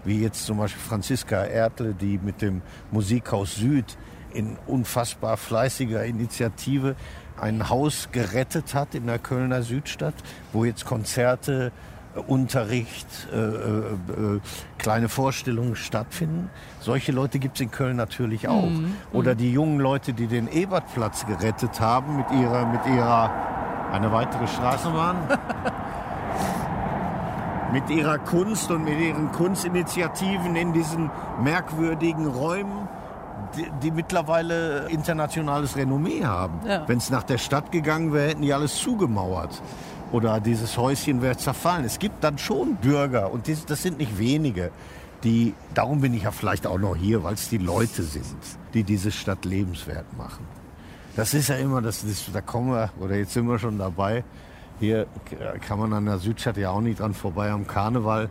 [0.03, 3.97] Wie jetzt zum Beispiel Franziska Ertle, die mit dem Musikhaus Süd
[4.33, 6.95] in unfassbar fleißiger Initiative
[7.39, 10.15] ein Haus gerettet hat in der Kölner Südstadt,
[10.51, 11.71] wo jetzt Konzerte,
[12.27, 14.39] Unterricht, äh, äh, äh,
[14.77, 16.49] kleine Vorstellungen stattfinden.
[16.79, 18.69] Solche Leute gibt es in Köln natürlich auch.
[18.69, 18.95] Mhm.
[19.13, 23.31] Oder die jungen Leute, die den Ebertplatz gerettet haben mit ihrer, mit ihrer
[23.91, 25.17] eine weitere Straßenbahn.
[27.71, 31.09] mit ihrer Kunst und mit ihren Kunstinitiativen in diesen
[31.41, 32.89] merkwürdigen Räumen
[33.55, 36.59] die, die mittlerweile internationales Renommee haben.
[36.65, 36.87] Ja.
[36.87, 39.61] Wenn es nach der Stadt gegangen wäre, hätten die alles zugemauert.
[40.11, 41.85] Oder dieses Häuschen wäre zerfallen.
[41.85, 44.71] Es gibt dann schon Bürger, und das, sind nicht wenige,
[45.23, 48.25] die, darum bin ich ja vielleicht auch noch hier, weil es die Leute sind,
[48.73, 50.45] die diese Stadt lebenswert machen.
[51.15, 54.23] Das ist ja immer, das, das, da kommen wir, oder jetzt sind wir schon dabei.
[54.79, 55.05] Hier
[55.67, 58.29] kann man an der Südstadt ja auch nicht dran vorbei am Karneval.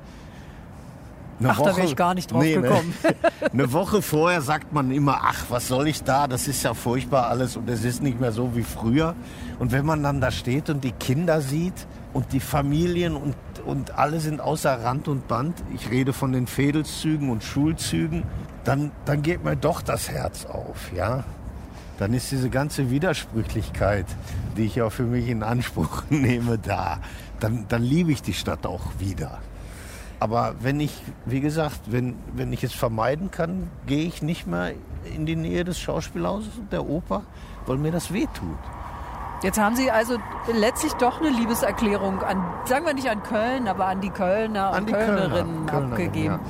[1.41, 2.95] Eine ach, Woche, da wäre ich gar nicht drauf nee, gekommen.
[3.03, 3.15] Ne,
[3.53, 6.29] eine Woche vorher sagt man immer, ach, was soll ich da?
[6.29, 9.15] Das ist ja furchtbar alles und es ist nicht mehr so wie früher.
[9.59, 13.97] Und wenn man dann da steht und die Kinder sieht und die Familien und, und
[13.99, 18.25] alle sind außer Rand und Band, ich rede von den Fädelszügen und Schulzügen,
[18.65, 21.25] dann, dann geht mir doch das Herz auf, ja.
[21.99, 24.07] Dann ist diese ganze Widersprüchlichkeit,
[24.57, 26.99] die ich ja für mich in Anspruch nehme, da.
[27.41, 29.39] Dann, dann liebe ich die Stadt auch wieder.
[30.21, 30.93] Aber wenn ich,
[31.25, 34.73] wie gesagt, wenn, wenn ich es vermeiden kann, gehe ich nicht mehr
[35.15, 37.23] in die Nähe des Schauspielhauses und der Oper,
[37.67, 38.59] weil mir das wehtut.
[39.43, 40.19] Jetzt haben Sie also
[40.53, 44.87] letztlich doch eine Liebeserklärung an, sagen wir nicht an Köln, aber an die Kölner und
[44.87, 46.41] Kölnerinnen Kölner, abgegeben.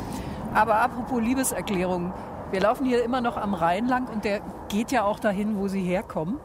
[0.53, 0.61] Ja.
[0.61, 2.13] Aber apropos Liebeserklärung,
[2.51, 5.69] wir laufen hier immer noch am Rhein lang und der geht ja auch dahin, wo
[5.69, 6.41] Sie herkommen.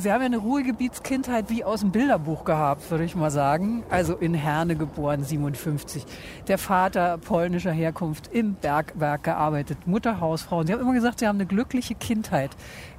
[0.00, 3.82] Sie haben ja eine Ruhrgebietskindheit wie aus dem Bilderbuch gehabt, würde ich mal sagen.
[3.90, 6.06] Also in Herne geboren, 57.
[6.46, 10.60] Der Vater polnischer Herkunft im Bergwerk gearbeitet, Mutterhausfrau.
[10.60, 12.52] Und Sie haben immer gesagt, Sie haben eine glückliche Kindheit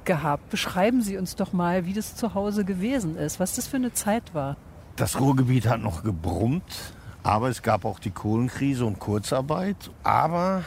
[0.04, 0.50] gehabt.
[0.50, 3.94] Beschreiben Sie uns doch mal, wie das zu Hause gewesen ist, was das für eine
[3.94, 4.58] Zeit war.
[4.96, 9.90] Das Ruhrgebiet hat noch gebrummt, aber es gab auch die Kohlenkrise und Kurzarbeit.
[10.02, 10.64] Aber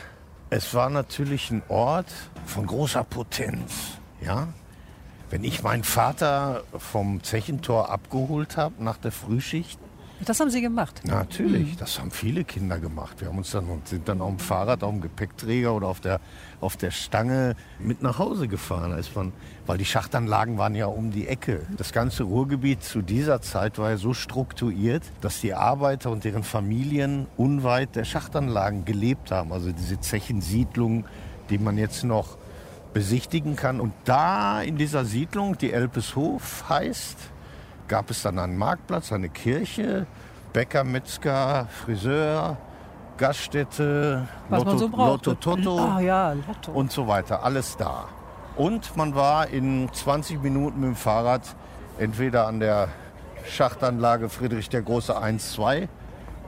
[0.50, 2.12] es war natürlich ein Ort
[2.48, 4.00] von großer Potenz.
[4.19, 4.48] Ja,
[5.34, 9.80] wenn ich meinen Vater vom Zechentor abgeholt habe nach der Frühschicht.
[10.24, 11.02] Das haben Sie gemacht?
[11.06, 11.78] Natürlich, mhm.
[11.80, 13.19] das haben viele Kinder gemacht.
[13.19, 16.19] Wir haben uns dann sind dann auf dem Fahrrad, auf dem Gepäckträger oder auf der,
[16.62, 18.91] auf der Stange mit nach Hause gefahren.
[18.91, 19.34] Als man,
[19.65, 21.62] weil die Schachtanlagen waren ja um die Ecke.
[21.78, 26.43] Das ganze Ruhrgebiet zu dieser Zeit war ja so strukturiert, dass die Arbeiter und deren
[26.43, 29.52] Familien unweit der Schachtanlagen gelebt haben.
[29.52, 31.06] Also diese Zechensiedlungen,
[31.50, 32.38] die man jetzt noch
[32.93, 33.79] besichtigen kann.
[33.79, 37.17] Und da in dieser Siedlung, die Elpeshof heißt,
[37.88, 40.06] gab es dann einen Marktplatz, eine Kirche,
[40.53, 42.58] Bäcker, Metzger, Friseur,
[43.17, 46.71] Gaststätte, Was Lotto, so Lotto Toto ah, ja, Lotto.
[46.71, 47.43] und so weiter.
[47.43, 48.06] Alles da.
[48.56, 51.41] Und man war in 20 Minuten mit dem Fahrrad
[51.97, 52.89] entweder an der
[53.45, 55.88] Schachtanlage Friedrich der Große 1-2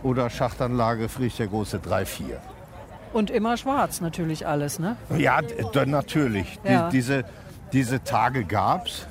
[0.03, 2.37] oder Schachtanlage Friedrich der Große 3-4.
[3.15, 4.97] Und immer schwarz natürlich alles, ne?
[5.17, 5.39] Ja,
[5.85, 6.59] natürlich.
[6.65, 6.89] Ja.
[6.89, 7.23] Die, diese,
[7.71, 9.07] diese Tage gab es.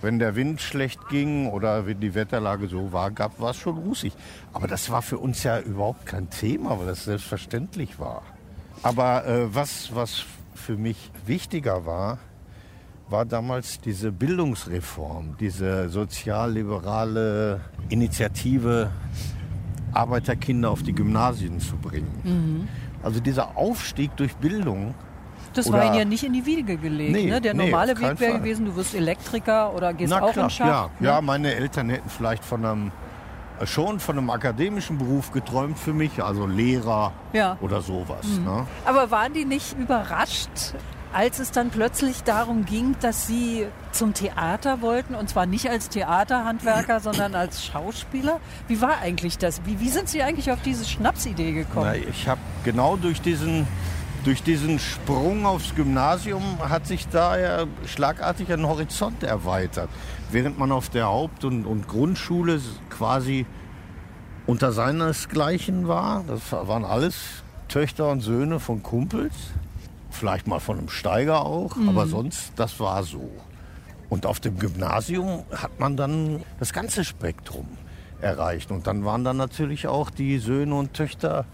[0.00, 3.76] Wenn der Wind schlecht ging oder wenn die Wetterlage so war, gab war es schon
[3.76, 4.14] rußig.
[4.54, 8.22] Aber das war für uns ja überhaupt kein Thema, weil das selbstverständlich war.
[8.82, 12.20] Aber äh, was, was für mich wichtiger war,
[13.10, 17.60] war damals diese Bildungsreform, diese sozialliberale
[17.90, 18.90] Initiative,
[19.92, 22.20] Arbeiterkinder auf die Gymnasien zu bringen.
[22.24, 22.68] Mhm.
[23.02, 24.94] Also dieser Aufstieg durch Bildung.
[25.54, 27.12] Das war Ihnen ja nicht in die Wiege gelegt.
[27.12, 27.40] Nee, ne?
[27.40, 30.50] Der normale nee, Weg wäre gewesen, du wirst Elektriker oder gehst Na, auch klar, in
[30.50, 30.66] Schach.
[30.66, 31.08] Ja, ne?
[31.08, 32.92] ja, meine Eltern hätten vielleicht von einem
[33.60, 37.58] äh, schon von einem akademischen Beruf geträumt für mich, also Lehrer ja.
[37.60, 38.26] oder sowas.
[38.26, 38.44] Mhm.
[38.44, 38.66] Ne?
[38.86, 40.74] Aber waren die nicht überrascht,
[41.12, 45.88] als es dann plötzlich darum ging, dass Sie zum Theater wollten und zwar nicht als
[45.88, 48.40] Theaterhandwerker, sondern als Schauspieler.
[48.68, 49.64] Wie war eigentlich das?
[49.64, 51.86] Wie, wie sind Sie eigentlich auf diese Schnapsidee gekommen?
[51.86, 53.66] Na, ich habe genau durch diesen,
[54.24, 59.90] durch diesen Sprung aufs Gymnasium hat sich da ja schlagartig ein Horizont erweitert.
[60.30, 63.46] Während man auf der Haupt- und, und Grundschule quasi
[64.46, 69.34] unter seinesgleichen war, das waren alles Töchter und Söhne von Kumpels,
[70.12, 71.88] vielleicht mal von einem Steiger auch, mhm.
[71.88, 73.30] aber sonst, das war so.
[74.08, 77.66] Und auf dem Gymnasium hat man dann das ganze Spektrum
[78.20, 78.70] erreicht.
[78.70, 81.46] Und dann waren dann natürlich auch die Söhne und Töchter,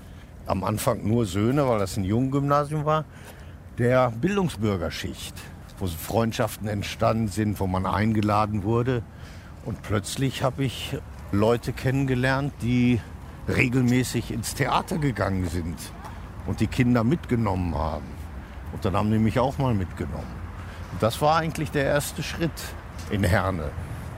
[0.47, 3.05] am Anfang nur Söhne, weil das ein Junggymnasium war,
[3.79, 5.35] der Bildungsbürgerschicht,
[5.79, 9.03] wo Freundschaften entstanden sind, wo man eingeladen wurde.
[9.65, 10.97] Und plötzlich habe ich
[11.31, 13.01] Leute kennengelernt, die
[13.49, 15.77] regelmäßig ins Theater gegangen sind
[16.47, 18.18] und die Kinder mitgenommen haben.
[18.73, 20.27] Und dann haben die mich auch mal mitgenommen.
[20.93, 22.51] Und das war eigentlich der erste Schritt
[23.11, 23.71] in Herne.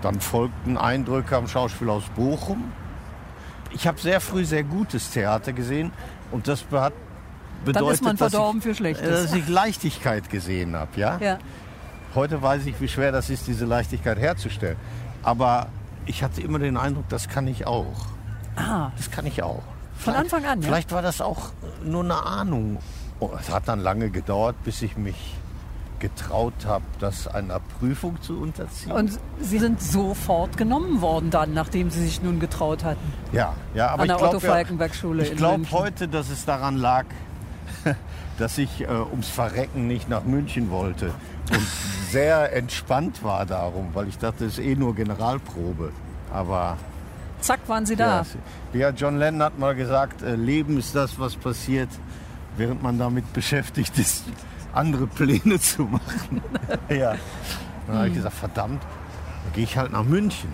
[0.02, 2.72] Dann folgten Eindrücke am Schauspiel aus Bochum.
[3.72, 5.92] Ich habe sehr früh sehr gutes Theater gesehen
[6.32, 6.92] und das hat
[7.64, 9.08] bedeutet, Dann ist man verdorben dass für ich, Schlechtes.
[9.24, 10.90] dass ich Leichtigkeit gesehen habe.
[10.98, 11.18] Ja?
[11.20, 11.38] Ja.
[12.14, 14.76] Heute weiß ich, wie schwer das ist, diese Leichtigkeit herzustellen.
[15.22, 15.68] Aber
[16.06, 18.06] ich hatte immer den Eindruck, das kann ich auch.
[18.56, 19.62] Ah, Das kann ich auch.
[19.96, 20.66] Von Vielleicht- Anfang an, ja?
[20.68, 21.50] Vielleicht war das auch
[21.84, 22.78] nur eine Ahnung.
[23.20, 25.36] Oh, es hat dann lange gedauert, bis ich mich
[25.98, 28.92] getraut habe, das einer Prüfung zu unterziehen.
[28.92, 33.12] und Sie sind sofort genommen worden dann, nachdem Sie sich nun getraut hatten.
[33.32, 37.04] ja, ja, aber An der ich glaube Otto-Falkenberg-Schule ich glaube heute, dass es daran lag,
[38.38, 41.12] dass ich äh, ums Verrecken nicht nach München wollte
[41.52, 41.66] und
[42.10, 45.92] sehr entspannt war darum, weil ich dachte, es ist eh nur Generalprobe.
[46.32, 46.78] Aber
[47.40, 48.24] Zack, waren Sie da.
[48.72, 51.88] Ja, ja, John Lennon hat mal gesagt, äh, Leben ist das, was passiert,
[52.56, 54.24] während man damit beschäftigt ist,
[54.72, 56.42] andere Pläne zu machen.
[56.88, 57.16] ja.
[57.86, 60.50] Dann habe ich gesagt, verdammt, dann gehe ich halt nach München.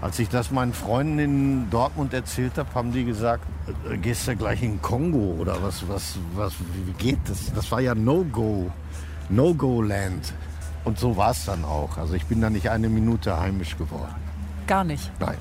[0.00, 3.44] Als ich das meinen Freunden in Dortmund erzählt habe, haben die gesagt,
[3.88, 6.54] äh, gehst du gleich in Kongo oder was, was, was,
[6.86, 7.52] wie geht das?
[7.54, 8.70] Das war ja No-Go,
[9.28, 10.34] No-Go-Land.
[10.84, 11.98] Und so war es dann auch.
[11.98, 14.14] Also ich bin da nicht eine Minute heimisch geworden.
[14.66, 15.10] Gar nicht.
[15.20, 15.36] Nein.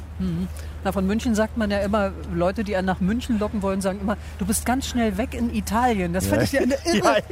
[0.84, 4.00] Na, von München sagt man ja immer, Leute, die einen nach München locken wollen, sagen
[4.02, 6.14] immer, du bist ganz schnell weg in Italien.
[6.14, 7.24] Das fand ich ja eine irre,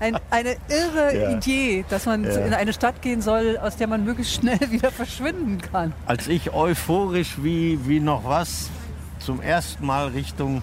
[0.00, 1.30] Ein, eine irre Ja.
[1.36, 2.30] Idee, dass man Ja.
[2.38, 5.92] in eine Stadt gehen soll, aus der man möglichst schnell wieder verschwinden kann.
[6.06, 8.70] Als ich euphorisch wie, wie noch was
[9.18, 10.62] zum ersten Mal Richtung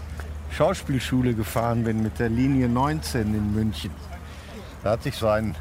[0.51, 3.91] Schauspielschule gefahren bin mit der Linie 19 in München,
[4.83, 5.55] da hatte ich so einen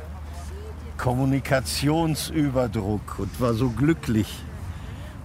[0.98, 4.28] Kommunikationsüberdruck und war so glücklich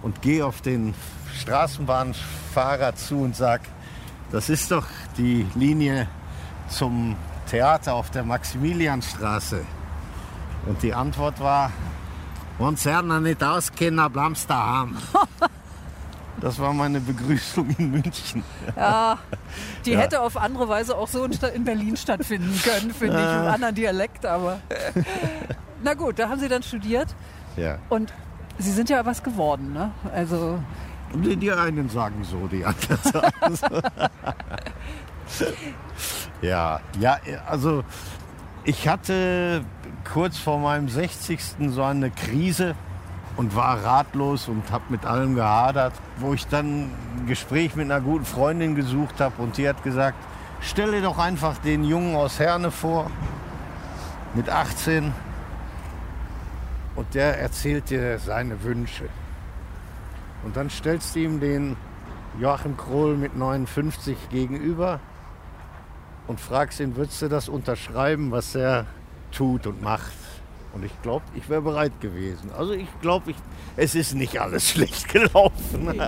[0.02, 0.94] und gehe auf den
[1.40, 3.60] Straßenbahnfahrer zu und sag,
[4.32, 4.86] das ist doch
[5.16, 6.06] die Linie
[6.68, 7.16] zum
[7.50, 9.60] Theater auf der Maximilianstraße.
[10.66, 11.72] Und die Antwort war,
[12.76, 14.96] Sie noch nicht auskennen, Sie daheim.
[16.40, 18.42] Das war meine Begrüßung in München.
[18.74, 19.18] Ja,
[19.84, 19.98] die Ja.
[19.98, 24.24] hätte auf andere Weise auch so in Berlin stattfinden können, finde ich, im anderen Dialekt,
[24.24, 24.58] aber.
[25.82, 27.08] Na gut, da haben Sie dann studiert
[27.58, 27.76] Ja.
[27.90, 28.14] und
[28.60, 29.90] Sie sind ja was geworden, ne?
[30.14, 30.58] Also,
[31.14, 33.66] Die, die einen sagen so, die anderen sagen so.
[36.42, 37.82] ja, ja, also
[38.64, 39.64] ich hatte
[40.12, 41.40] kurz vor meinem 60.
[41.68, 42.74] so eine Krise
[43.36, 48.02] und war ratlos und habe mit allem gehadert, wo ich dann ein Gespräch mit einer
[48.02, 50.18] guten Freundin gesucht habe und die hat gesagt,
[50.60, 53.10] stell dir doch einfach den Jungen aus Herne vor,
[54.34, 55.12] mit 18
[57.00, 59.08] und der erzählt dir seine Wünsche.
[60.44, 61.76] Und dann stellst du ihm den
[62.38, 65.00] Joachim Krohl mit 59 gegenüber
[66.26, 68.84] und fragst ihn, würdest du das unterschreiben, was er
[69.32, 70.12] tut und macht?
[70.74, 72.50] Und ich glaube, ich wäre bereit gewesen.
[72.52, 73.32] Also ich glaube,
[73.78, 76.02] es ist nicht alles schlecht gelaufen.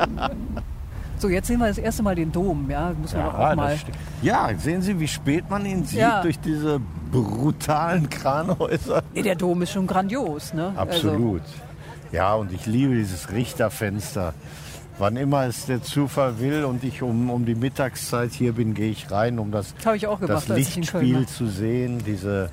[1.23, 2.93] So, jetzt sehen wir das erste Mal den Dom, ja?
[3.01, 3.71] Muss man doch auch mal.
[3.73, 3.85] das
[4.23, 6.21] ja, sehen Sie, wie spät man ihn sieht Ja.
[6.21, 6.81] durch diese
[7.11, 9.03] brutalen Kranhäuser.
[9.15, 10.73] Nee, der Dom ist schon grandios, ne?
[10.77, 11.43] Also, Absolut.
[12.11, 14.35] Ja, und ich liebe dieses Richterfenster.
[14.99, 18.91] Wann immer es der Zufall will und ich um, um die Mittagszeit hier bin, gehe
[18.91, 22.03] ich rein, um das, auch gemacht, das Lichtspiel zu sehen.
[22.05, 22.51] Diese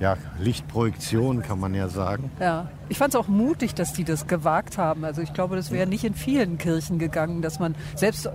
[0.00, 2.30] ja, Lichtprojektion kann man ja sagen.
[2.38, 5.04] Ja, ich fand es auch mutig, dass die das gewagt haben.
[5.04, 8.28] Also ich glaube, das wäre nicht in vielen Kirchen gegangen, dass man selbst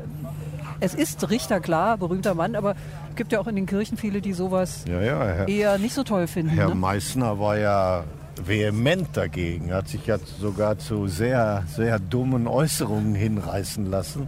[0.81, 2.75] es ist Richter klar, berühmter Mann, aber
[3.09, 5.93] es gibt ja auch in den Kirchen viele, die sowas Ja, ja, Herr, eher nicht
[5.93, 6.51] so toll finden.
[6.51, 6.75] Herr ne?
[6.75, 8.05] Meißner war ja
[8.41, 14.27] vehement dagegen, hat sich ja sogar zu sehr, sehr dummen Äußerungen hinreißen lassen,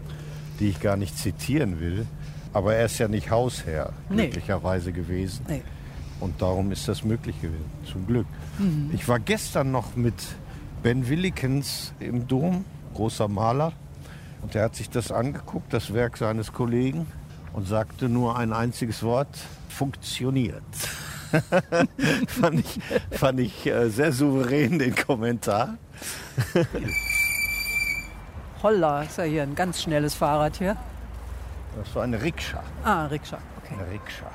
[0.59, 2.05] die ich gar nicht zitieren will.
[2.53, 4.23] Aber er ist ja nicht Hausherr, Nee.
[4.23, 5.45] glücklicherweise gewesen.
[5.47, 5.61] Nee.
[6.21, 8.27] Und darum ist das möglich gewesen, zum Glück.
[8.93, 10.13] Ich war gestern noch mit
[10.83, 13.73] Ben Willikens im Dom, großer Maler.
[14.41, 17.07] Und der hat sich das angeguckt, das Werk seines Kollegen,
[17.53, 19.35] und sagte nur ein einziges Wort,
[19.67, 20.63] funktioniert.
[22.27, 22.79] fand ich,
[23.11, 25.77] fand ich äh, sehr souverän den Kommentar.
[28.63, 30.77] Holla, ist ja hier ein ganz schnelles Fahrrad hier.
[31.75, 32.61] Das war eine Rikscha.
[32.83, 33.37] Ah, Rikscha.
[33.63, 33.75] Okay.
[33.75, 34.27] Eine Rikscha.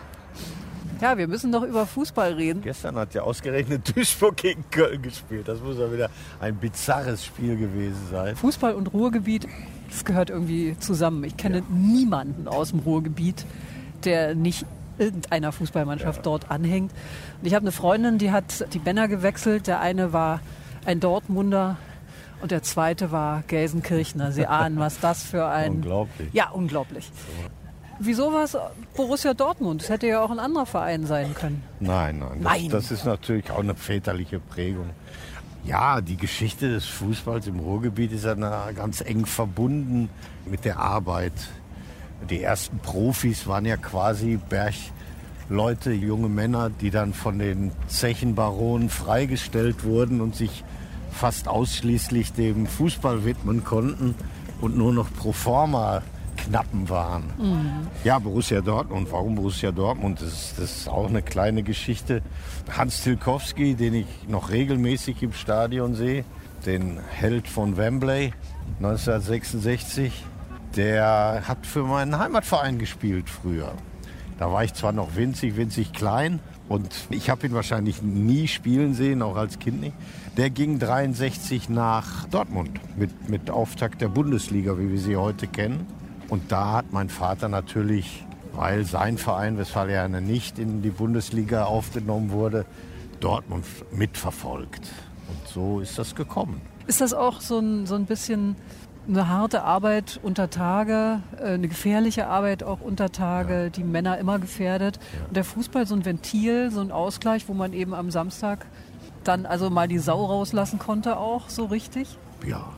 [1.01, 2.63] Ja, wir müssen doch über Fußball reden.
[2.63, 5.47] Gestern hat ja ausgerechnet Duisburg gegen Köln gespielt.
[5.47, 8.35] Das muss ja wieder ein bizarres Spiel gewesen sein.
[8.37, 9.47] Fußball und Ruhrgebiet,
[9.91, 11.25] das gehört irgendwie zusammen.
[11.25, 11.65] Ich kenne ja.
[11.69, 13.45] niemanden aus dem Ruhrgebiet,
[14.05, 14.65] der nicht
[14.99, 16.23] irgendeiner Fußballmannschaft ja.
[16.23, 16.93] dort anhängt.
[17.41, 19.67] Und ich habe eine Freundin, die hat die Männer gewechselt.
[19.67, 20.41] Der eine war
[20.87, 21.77] ein Dortmunder
[22.41, 24.33] und der zweite war Gelsenkirchner.
[24.33, 25.73] Sie ahnen, was das für ein...
[25.73, 26.29] Unglaublich.
[26.33, 27.11] Ja, unglaublich.
[27.99, 28.57] Wieso war es
[28.95, 29.83] Borussia Dortmund?
[29.83, 31.63] Es hätte ja auch ein anderer Verein sein können.
[31.81, 32.43] Nein, nein.
[32.43, 32.69] Das, nein.
[32.69, 34.91] das ist natürlich auch eine väterliche Prägung.
[35.65, 40.09] Ja, die Geschichte des Fußballs im Ruhrgebiet ist ja ganz eng verbunden
[40.45, 41.33] mit der Arbeit.
[42.31, 49.85] Die ersten Profis waren ja quasi Bergleute, junge Männer, die dann von den Zechenbaronen freigestellt
[49.85, 50.63] wurden und sich
[51.11, 54.15] fast ausschließlich dem Fußball widmen konnten
[54.61, 56.03] und nur noch pro forma
[56.47, 57.25] Knappen waren.
[57.39, 57.89] Mhm.
[58.05, 59.09] Ja, Borussia Dortmund.
[59.11, 60.21] Warum Borussia Dortmund?
[60.21, 62.23] Das ist, das ist auch eine kleine Geschichte.
[62.77, 66.25] Hans Tilkowski, den ich noch regelmäßig im Stadion sehe,
[66.65, 68.33] den Held von Wembley
[68.79, 70.25] 1966,
[70.77, 73.73] der hat für meinen Heimatverein gespielt früher.
[74.39, 78.93] Da war ich zwar noch winzig, winzig klein und ich habe ihn wahrscheinlich nie spielen
[78.95, 79.95] sehen, auch als Kind nicht.
[80.37, 85.87] Der ging 63 nach Dortmund mit, mit Auftakt der Bundesliga, wie wir sie heute kennen.
[86.29, 92.31] Und da hat mein Vater natürlich, weil sein Verein Westfalianer nicht in die Bundesliga aufgenommen
[92.31, 92.65] wurde,
[93.21, 94.89] Dortmund mitverfolgt.
[95.29, 96.61] Und so ist das gekommen.
[96.87, 98.57] Ist das auch so ein, so ein bisschen
[99.09, 103.69] eine harte Arbeit unter Tage, äh, eine gefährliche Arbeit auch unter Tage, ja.
[103.69, 104.97] die Männer immer gefährdet.
[104.97, 105.27] Ja.
[105.29, 108.67] Und der Fußball so ein Ventil, so ein Ausgleich, wo man eben am Samstag
[109.25, 112.19] dann also mal die Sau rauslassen konnte auch, so richtig?
[112.47, 112.69] Ja,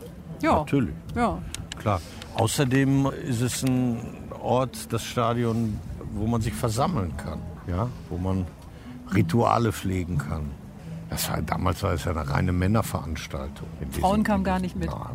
[0.43, 0.57] ja.
[0.57, 0.95] natürlich.
[1.15, 1.39] Ja.
[1.79, 2.01] Klar.
[2.39, 3.99] Außerdem ist es ein
[4.41, 5.77] Ort, das Stadion,
[6.13, 8.47] wo man sich versammeln kann, ja, wo man
[9.13, 10.53] Rituale pflegen kann.
[11.11, 13.67] Das war, damals war es ja eine reine Männerveranstaltung.
[13.91, 14.89] Frauen kamen gar nicht mit.
[14.89, 15.11] Na,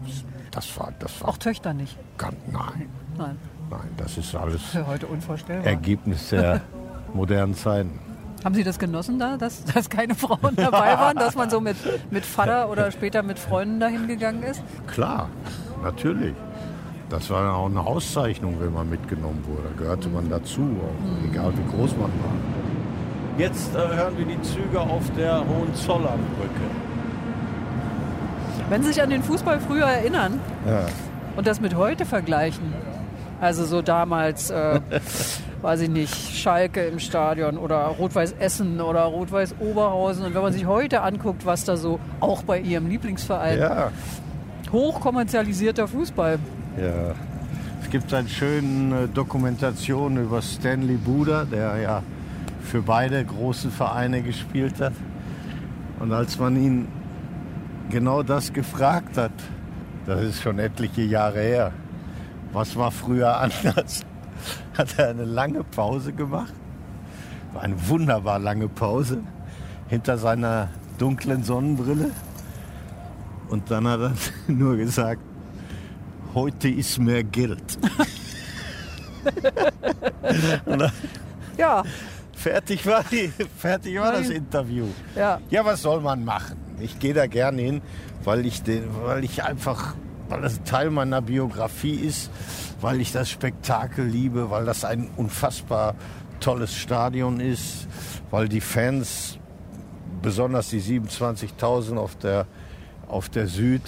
[0.52, 1.98] das war, das war Auch Töchter nicht?
[2.18, 2.90] Ganz, nein.
[3.18, 3.38] Nein.
[3.70, 5.66] Nein, das ist alles heute unvorstellbar.
[5.66, 6.62] Ergebnis der
[7.14, 8.00] modernen Zeiten.
[8.44, 11.78] Haben Sie das genossen da, dass, dass keine Frauen dabei waren, dass man so mit,
[12.12, 14.62] mit Vater oder später mit Freunden dahin gegangen ist?
[14.88, 15.30] Klar,
[15.82, 16.36] natürlich.
[17.10, 19.70] Das war auch eine Auszeichnung, wenn man mitgenommen wurde.
[19.76, 22.34] Da gehörte man dazu, auch, egal wie groß man war.
[23.38, 26.62] Jetzt äh, hören wir die Züge auf der Hohenzollernbrücke.
[28.70, 30.86] Wenn Sie sich an den Fußball früher erinnern ja.
[31.36, 32.74] und das mit heute vergleichen,
[33.42, 34.80] also so damals, äh,
[35.62, 40.26] weiß ich nicht, Schalke im Stadion oder Rot-Weiß Essen oder Rot-Weiß Oberhausen.
[40.26, 43.92] Und wenn man sich heute anguckt, was da so auch bei Ihrem Lieblingsverein ja.
[44.72, 46.40] hochkommerzialisierter Fußball.
[46.78, 47.14] Ja.
[47.84, 52.04] Es gibt eine schöne Dokumentation über Stanley Buda, der ja
[52.64, 54.94] für beide große Vereine gespielt hat.
[56.00, 56.88] Und als man ihn
[57.90, 59.32] genau das gefragt hat,
[60.08, 61.72] das ist schon etliche Jahre her,
[62.52, 64.02] was war früher anders,
[64.76, 66.54] hat er eine lange Pause gemacht.
[67.54, 69.20] Eine wunderbar lange Pause
[69.88, 72.10] hinter seiner dunklen Sonnenbrille.
[73.50, 74.14] Und dann hat er
[74.52, 75.22] nur gesagt,
[76.34, 77.78] heute ist mehr Geld.
[81.58, 81.84] ja.
[82.36, 84.88] Fertig war, die, fertig war das Interview.
[85.16, 85.40] Ja.
[85.50, 86.58] ja, was soll man machen?
[86.80, 87.82] Ich gehe da gerne hin,
[88.26, 89.96] weil ich, den, weil ich einfach,
[90.28, 92.30] weil das Teil meiner Biografie ist,
[92.82, 95.96] weil ich das Spektakel liebe, weil das ein unfassbar
[96.42, 97.88] tolles Stadion ist,
[98.30, 99.38] weil die Fans,
[100.22, 102.46] besonders die 27.000 auf der,
[103.08, 103.84] auf der Süd,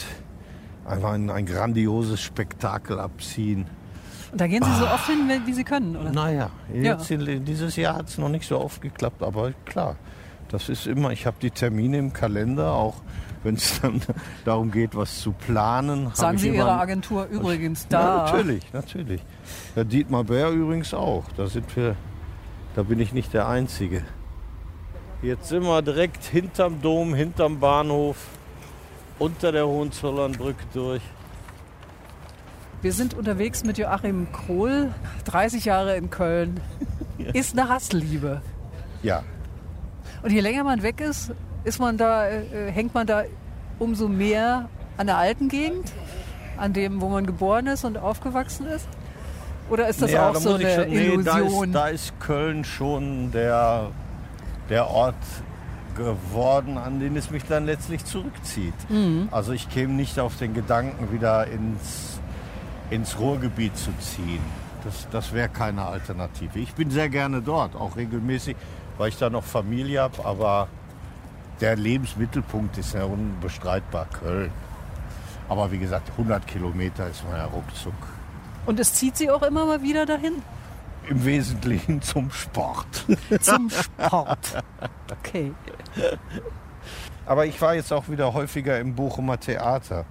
[0.85, 3.65] einfach ein, ein grandioses Spektakel abziehen.
[4.31, 4.95] Und da gehen Sie so ah.
[4.95, 6.11] oft hin, wie Sie können, oder?
[6.11, 7.17] Naja, jetzt ja.
[7.17, 9.95] dieses Jahr hat es noch nicht so oft geklappt, aber klar,
[10.49, 12.95] das ist immer, ich habe die Termine im Kalender, auch
[13.43, 14.01] wenn es dann
[14.43, 16.11] darum geht, was zu planen.
[16.13, 18.25] Sagen Sie Ihrer Agentur übrigens da?
[18.27, 19.21] Ja, natürlich, natürlich.
[19.75, 21.23] Der Dietmar Bär übrigens auch.
[21.37, 21.95] Da sind wir,
[22.75, 24.03] da bin ich nicht der Einzige.
[25.21, 28.17] Jetzt sind wir direkt hinterm Dom, hinterm Bahnhof
[29.19, 31.01] unter der Hohenzollernbrücke durch.
[32.81, 34.93] Wir sind unterwegs mit Joachim Krohl,
[35.25, 36.59] 30 Jahre in Köln.
[37.33, 38.41] Ist eine Hassliebe.
[39.01, 39.23] Ja.
[40.21, 41.31] Und je länger man weg ist,
[41.63, 43.23] ist man da, äh, hängt man da
[43.79, 45.91] umso mehr an der alten Gegend,
[46.57, 48.87] an dem, wo man geboren ist und aufgewachsen ist?
[49.69, 51.71] Oder ist das ja, auch da so eine schon, nee, Illusion?
[51.71, 53.89] Da ist, da ist Köln schon der,
[54.69, 55.15] der Ort,
[55.95, 58.73] geworden, an den es mich dann letztlich zurückzieht.
[58.89, 59.29] Mhm.
[59.31, 62.19] Also ich käme nicht auf den Gedanken, wieder ins,
[62.89, 64.41] ins Ruhrgebiet zu ziehen.
[64.83, 66.59] Das, das wäre keine Alternative.
[66.59, 68.55] Ich bin sehr gerne dort, auch regelmäßig,
[68.97, 70.23] weil ich da noch Familie habe.
[70.23, 70.67] Aber
[71.61, 74.51] der Lebensmittelpunkt ist ja unbestreitbar Köln.
[75.49, 77.93] Aber wie gesagt, 100 Kilometer ist man ja ruckzuck.
[78.65, 80.41] Und es zieht Sie auch immer mal wieder dahin?
[81.07, 83.05] Im Wesentlichen zum Sport.
[83.41, 84.63] zum Sport.
[85.19, 85.53] Okay.
[87.25, 90.05] Aber ich war jetzt auch wieder häufiger im Bochumer Theater.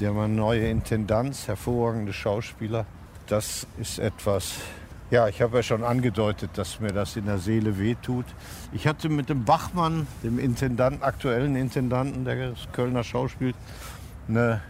[0.00, 2.86] Die haben eine neue Intendanz, hervorragende Schauspieler.
[3.26, 4.54] Das ist etwas,
[5.10, 8.26] ja, ich habe ja schon angedeutet, dass mir das in der Seele wehtut.
[8.72, 13.54] Ich hatte mit dem Bachmann, dem Intendanten, aktuellen Intendanten der Kölner Schauspiel,
[14.28, 14.60] eine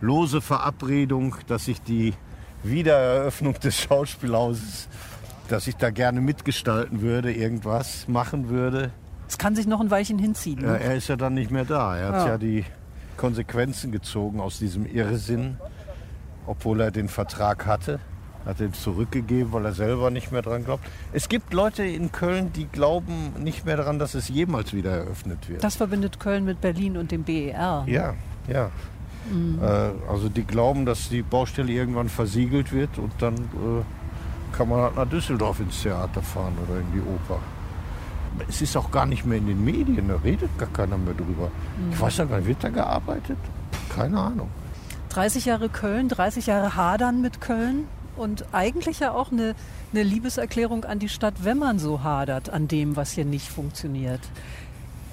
[0.00, 2.14] lose Verabredung, dass ich die
[2.62, 4.88] Wiedereröffnung des Schauspielhauses,
[5.48, 8.90] dass ich da gerne mitgestalten würde, irgendwas machen würde.
[9.28, 10.60] Es kann sich noch ein Weilchen hinziehen.
[10.60, 10.66] Ne?
[10.66, 11.96] Ja, er ist ja dann nicht mehr da.
[11.96, 12.64] Er hat ja, ja die
[13.16, 15.58] Konsequenzen gezogen aus diesem Irrsinn,
[16.46, 18.00] obwohl er den Vertrag hatte.
[18.46, 20.82] Hat ihn zurückgegeben, weil er selber nicht mehr dran glaubt.
[21.12, 25.50] Es gibt Leute in Köln, die glauben nicht mehr daran, dass es jemals wieder eröffnet
[25.50, 25.62] wird.
[25.62, 27.84] Das verbindet Köln mit Berlin und dem BER.
[27.86, 28.14] Ja,
[28.46, 28.70] ja.
[29.30, 29.58] Mhm.
[29.60, 34.80] Äh, also die glauben, dass die Baustelle irgendwann versiegelt wird und dann äh, kann man
[34.82, 37.40] halt nach Düsseldorf ins Theater fahren oder in die Oper.
[38.48, 41.50] Es ist auch gar nicht mehr in den Medien, da redet gar keiner mehr drüber.
[41.78, 41.92] Mhm.
[41.92, 43.38] Ich weiß nicht, wann wird da gearbeitet?
[43.94, 44.48] Keine Ahnung.
[45.10, 49.54] 30 Jahre Köln, 30 Jahre Hadern mit Köln und eigentlich ja auch eine,
[49.92, 54.20] eine Liebeserklärung an die Stadt, wenn man so hadert an dem, was hier nicht funktioniert.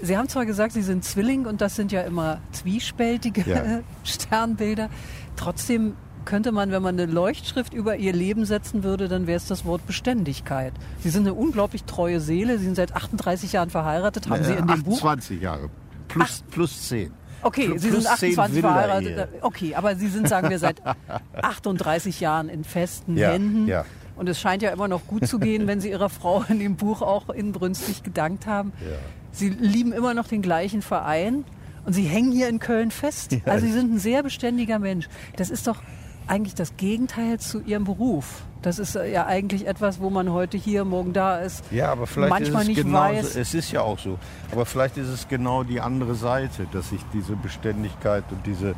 [0.05, 3.81] Sie haben zwar gesagt, Sie sind Zwilling und das sind ja immer zwiespältige ja.
[4.03, 4.89] Sternbilder.
[5.35, 5.95] Trotzdem
[6.25, 9.65] könnte man, wenn man eine Leuchtschrift über Ihr Leben setzen würde, dann wäre es das
[9.65, 10.73] Wort Beständigkeit.
[10.99, 12.57] Sie sind eine unglaublich treue Seele.
[12.57, 14.29] Sie sind seit 38 Jahren verheiratet.
[14.29, 15.69] Haben äh, Sie in dem 28 Buch 20 Jahre
[16.07, 17.11] plus, plus 10.
[17.41, 19.27] Okay, plus Sie sind 28 verheiratet.
[19.41, 20.81] Okay, aber Sie sind, sagen wir, seit
[21.41, 23.67] 38 Jahren in festen ja, Händen.
[23.67, 23.85] Ja.
[24.15, 26.75] Und es scheint ja immer noch gut zu gehen, wenn Sie Ihrer Frau in dem
[26.75, 28.73] Buch auch inbrünstig gedankt haben.
[28.81, 28.97] Ja.
[29.31, 31.43] Sie lieben immer noch den gleichen Verein
[31.85, 33.33] und Sie hängen hier in Köln fest.
[33.33, 33.39] Ja.
[33.45, 35.07] Also Sie sind ein sehr beständiger Mensch.
[35.35, 35.81] Das ist doch
[36.27, 38.43] eigentlich das Gegenteil zu Ihrem Beruf.
[38.61, 41.63] Das ist äh, ja eigentlich etwas, wo man heute hier, morgen da ist.
[41.71, 43.33] Ja, aber vielleicht manchmal ist es nicht genau weiß.
[43.33, 44.17] So, es ist ja auch so.
[44.51, 48.73] Aber vielleicht ist es genau die andere Seite, dass ich diese Beständigkeit und diese,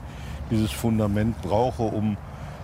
[0.51, 2.17] dieses Fundament brauche, um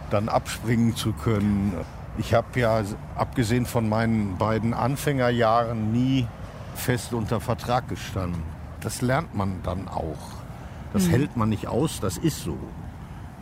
[0.09, 1.73] dann abspringen zu können.
[2.17, 2.83] Ich habe ja,
[3.15, 6.27] abgesehen von meinen beiden Anfängerjahren, nie
[6.75, 8.43] fest unter Vertrag gestanden.
[8.81, 10.17] Das lernt man dann auch.
[10.93, 11.11] Das mhm.
[11.11, 12.57] hält man nicht aus, das ist so.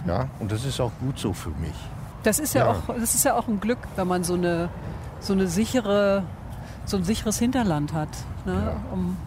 [0.07, 1.75] Ja, und das ist auch gut so für mich.
[2.23, 2.71] Das ist ja, ja.
[2.71, 4.69] auch, das ist ja auch ein Glück, wenn man so eine,
[5.19, 6.23] so eine sichere,
[6.85, 8.09] so ein sicheres Hinterland hat,
[8.45, 8.53] ne?
[8.53, 8.93] Ja.
[8.93, 9.17] um,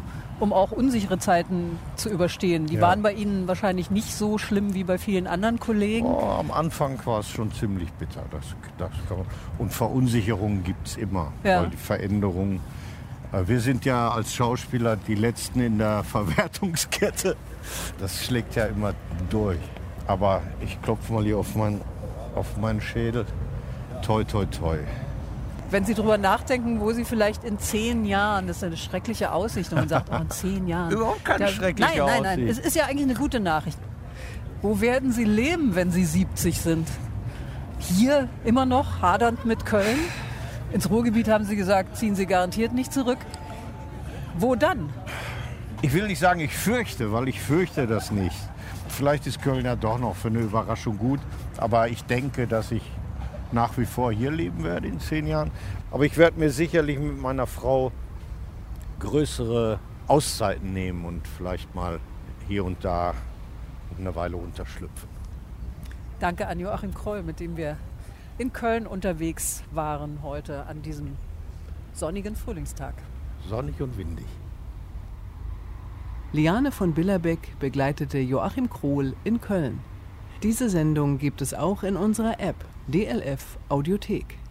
[0.44, 2.66] um auch unsichere Zeiten zu überstehen.
[2.66, 2.82] Die ja.
[2.82, 6.06] waren bei Ihnen wahrscheinlich nicht so schlimm wie bei vielen anderen Kollegen.
[6.06, 8.22] Oh, am Anfang war es schon ziemlich bitter.
[8.30, 8.44] Das,
[8.76, 8.90] das
[9.56, 12.60] und Verunsicherungen gibt es immer, weil die Veränderungen
[13.32, 17.36] äh, wir sind ja als Schauspieler die Letzten in der Verwertungskette.
[17.98, 18.92] Das schlägt ja immer
[19.30, 19.58] durch.
[20.06, 21.80] Aber ich klopfe mal hier auf, mein,
[22.34, 23.24] auf meinen Schädel.
[24.02, 24.76] Toi, toi, toi.
[25.74, 29.72] Wenn Sie darüber nachdenken, wo Sie vielleicht in zehn Jahren, das ist eine schreckliche Aussicht,
[29.72, 30.92] und man sagt, oh, in zehn Jahren.
[30.92, 33.76] Überhaupt keine da, schreckliche nein, nein, nein, nein, es ist ja eigentlich eine gute Nachricht.
[34.62, 36.86] Wo werden Sie leben, wenn Sie 70 sind?
[37.80, 39.98] Hier immer noch, hadernd mit Köln?
[40.72, 43.18] Ins Ruhrgebiet haben Sie gesagt, ziehen Sie garantiert nicht zurück.
[44.38, 44.90] Wo dann?
[45.82, 48.36] Ich will nicht sagen, ich fürchte, weil ich fürchte das nicht.
[48.90, 51.18] Vielleicht ist Köln ja doch noch für eine Überraschung gut,
[51.56, 52.82] aber ich denke, dass ich
[53.54, 55.50] nach wie vor hier leben werde in zehn Jahren.
[55.90, 57.92] Aber ich werde mir sicherlich mit meiner Frau
[58.98, 62.00] größere Auszeiten nehmen und vielleicht mal
[62.46, 63.14] hier und da
[63.98, 65.08] eine Weile unterschlüpfen.
[66.20, 67.76] Danke an Joachim Kroll, mit dem wir
[68.38, 71.16] in Köln unterwegs waren heute an diesem
[71.92, 72.94] sonnigen Frühlingstag.
[73.48, 74.26] Sonnig und windig.
[76.32, 79.80] Liane von Billerbeck begleitete Joachim Krohl in Köln.
[80.42, 82.56] Diese Sendung gibt es auch in unserer App
[82.90, 84.43] DLF Audiothek.